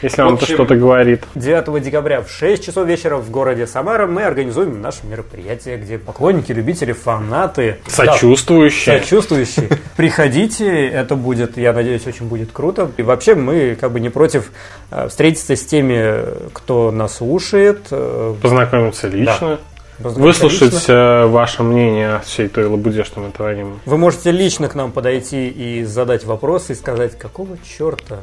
Если 0.01 0.21
вам 0.21 0.33
это 0.35 0.43
общем- 0.43 0.55
что-то 0.55 0.75
говорит. 0.75 1.23
9 1.35 1.79
декабря 1.81 2.21
в 2.21 2.29
6 2.29 2.65
часов 2.65 2.87
вечера 2.87 3.17
в 3.17 3.29
городе 3.31 3.67
Самара 3.67 4.07
мы 4.07 4.23
организуем 4.23 4.81
наше 4.81 5.05
мероприятие, 5.05 5.77
где 5.77 5.97
поклонники, 5.97 6.51
любители, 6.51 6.91
фанаты, 6.91 7.77
Сочувствующие. 7.87 8.99
сочувствующие, 8.99 9.69
приходите, 9.97 10.87
это 10.87 11.15
будет, 11.15 11.57
я 11.57 11.73
надеюсь, 11.73 12.05
очень 12.07 12.27
будет 12.27 12.51
круто. 12.51 12.91
И 12.97 13.01
вообще 13.01 13.35
мы 13.35 13.77
как 13.79 13.91
бы 13.91 13.99
не 13.99 14.09
против 14.09 14.51
э, 14.91 15.07
встретиться 15.07 15.55
с 15.55 15.65
теми, 15.65 16.49
кто 16.53 16.91
нас 16.91 17.17
слушает, 17.17 17.79
э, 17.91 18.33
Познакомиться 18.41 19.07
лично. 19.07 19.59
познакомиться 19.97 20.43
Выслушать 20.47 20.73
лично. 20.73 20.93
э, 20.93 21.25
ваше 21.27 21.63
мнение 21.63 22.15
о 22.15 22.19
всей 22.19 22.47
той 22.47 22.65
лабуде, 22.65 23.03
что 23.03 23.19
мы 23.19 23.31
творим. 23.31 23.79
Вы 23.85 23.97
можете 23.97 24.31
лично 24.31 24.67
к 24.67 24.75
нам 24.75 24.91
подойти 24.91 25.47
и 25.47 25.83
задать 25.83 26.23
вопросы 26.25 26.73
и 26.73 26.75
сказать, 26.75 27.17
какого 27.17 27.57
черта 27.77 28.19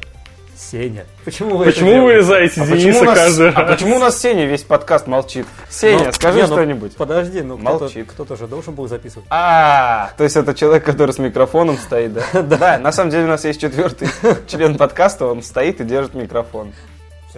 Сеня? 0.60 1.06
Почему 1.24 1.56
вы 1.56 1.64
Почему 1.64 1.86
вы 2.04 2.12
делаете?» 2.12 2.60
вырезаете 2.60 2.62
А 2.62 2.66
Дениса 2.66 3.04
нас, 3.04 3.18
каждый 3.18 3.48
а 3.50 3.60
раз? 3.62 3.70
почему 3.70 3.96
у 3.96 3.98
нас 3.98 4.20
Сеня 4.20 4.44
весь 4.46 4.62
подкаст 4.62 5.06
молчит? 5.06 5.46
Сеня, 5.70 6.06
Ну, 6.06 6.12
скажи 6.12 6.36
не, 6.42 6.46
ну, 6.46 6.54
что-нибудь. 6.54 6.96
Подожди, 6.96 7.40
ну 7.40 7.56
Молчит. 7.56 8.08
кто-то 8.10 8.36
же 8.36 8.46
должен 8.46 8.74
был 8.74 8.86
записывать. 8.86 9.26
А, 9.30 10.10
то 10.18 10.24
есть 10.24 10.36
это 10.36 10.54
человек, 10.54 10.84
который 10.84 11.12
с 11.12 11.18
микрофоном 11.18 11.78
стоит, 11.78 12.12
да? 12.12 12.22
Да, 12.42 12.78
на 12.78 12.92
самом 12.92 13.10
деле 13.10 13.24
у 13.24 13.28
нас 13.28 13.44
есть 13.44 13.60
четвертый 13.60 14.08
член 14.46 14.76
подкаста, 14.76 15.26
он 15.26 15.42
стоит 15.42 15.80
и 15.80 15.84
держит 15.84 16.14
микрофон. 16.14 16.72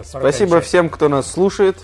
Спасибо 0.03 0.59
всем, 0.59 0.89
кто 0.89 1.07
нас 1.07 1.31
слушает. 1.31 1.77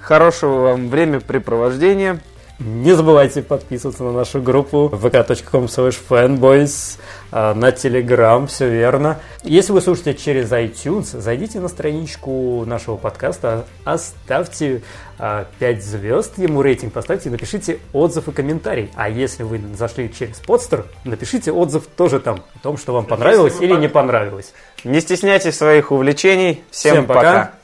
Хорошего 0.00 0.60
вам 0.70 0.88
времяпрепровождения. 0.90 2.20
Не 2.58 2.92
забывайте 2.92 3.42
подписываться 3.42 4.02
на 4.02 4.10
нашу 4.10 4.42
группу 4.42 4.88
vk.com 4.92 5.66
fanboys, 5.66 6.98
а, 7.30 7.54
на 7.54 7.68
Telegram, 7.68 8.48
все 8.48 8.68
верно. 8.68 9.18
Если 9.44 9.70
вы 9.70 9.80
слушаете 9.80 10.14
через 10.14 10.50
iTunes, 10.50 11.20
зайдите 11.20 11.60
на 11.60 11.68
страничку 11.68 12.64
нашего 12.66 12.96
подкаста, 12.96 13.64
оставьте 13.84 14.82
5 15.18 15.84
звезд 15.84 16.38
ему 16.38 16.62
рейтинг, 16.62 16.92
поставьте, 16.92 17.30
напишите 17.30 17.78
отзыв 17.92 18.26
и 18.26 18.32
комментарий. 18.32 18.90
А 18.96 19.08
если 19.08 19.44
вы 19.44 19.60
зашли 19.76 20.12
через 20.12 20.38
подстер, 20.38 20.86
напишите 21.04 21.52
отзыв 21.52 21.86
тоже 21.96 22.18
там, 22.18 22.42
о 22.56 22.58
том, 22.60 22.76
что 22.76 22.92
вам 22.92 23.04
понравилось 23.04 23.60
или 23.60 23.74
не 23.76 23.88
понравилось. 23.88 24.52
Не 24.82 25.00
стесняйтесь 25.00 25.56
своих 25.56 25.92
увлечений. 25.92 26.64
Всем, 26.70 26.92
Всем 26.92 27.06
пока. 27.06 27.20
пока. 27.20 27.57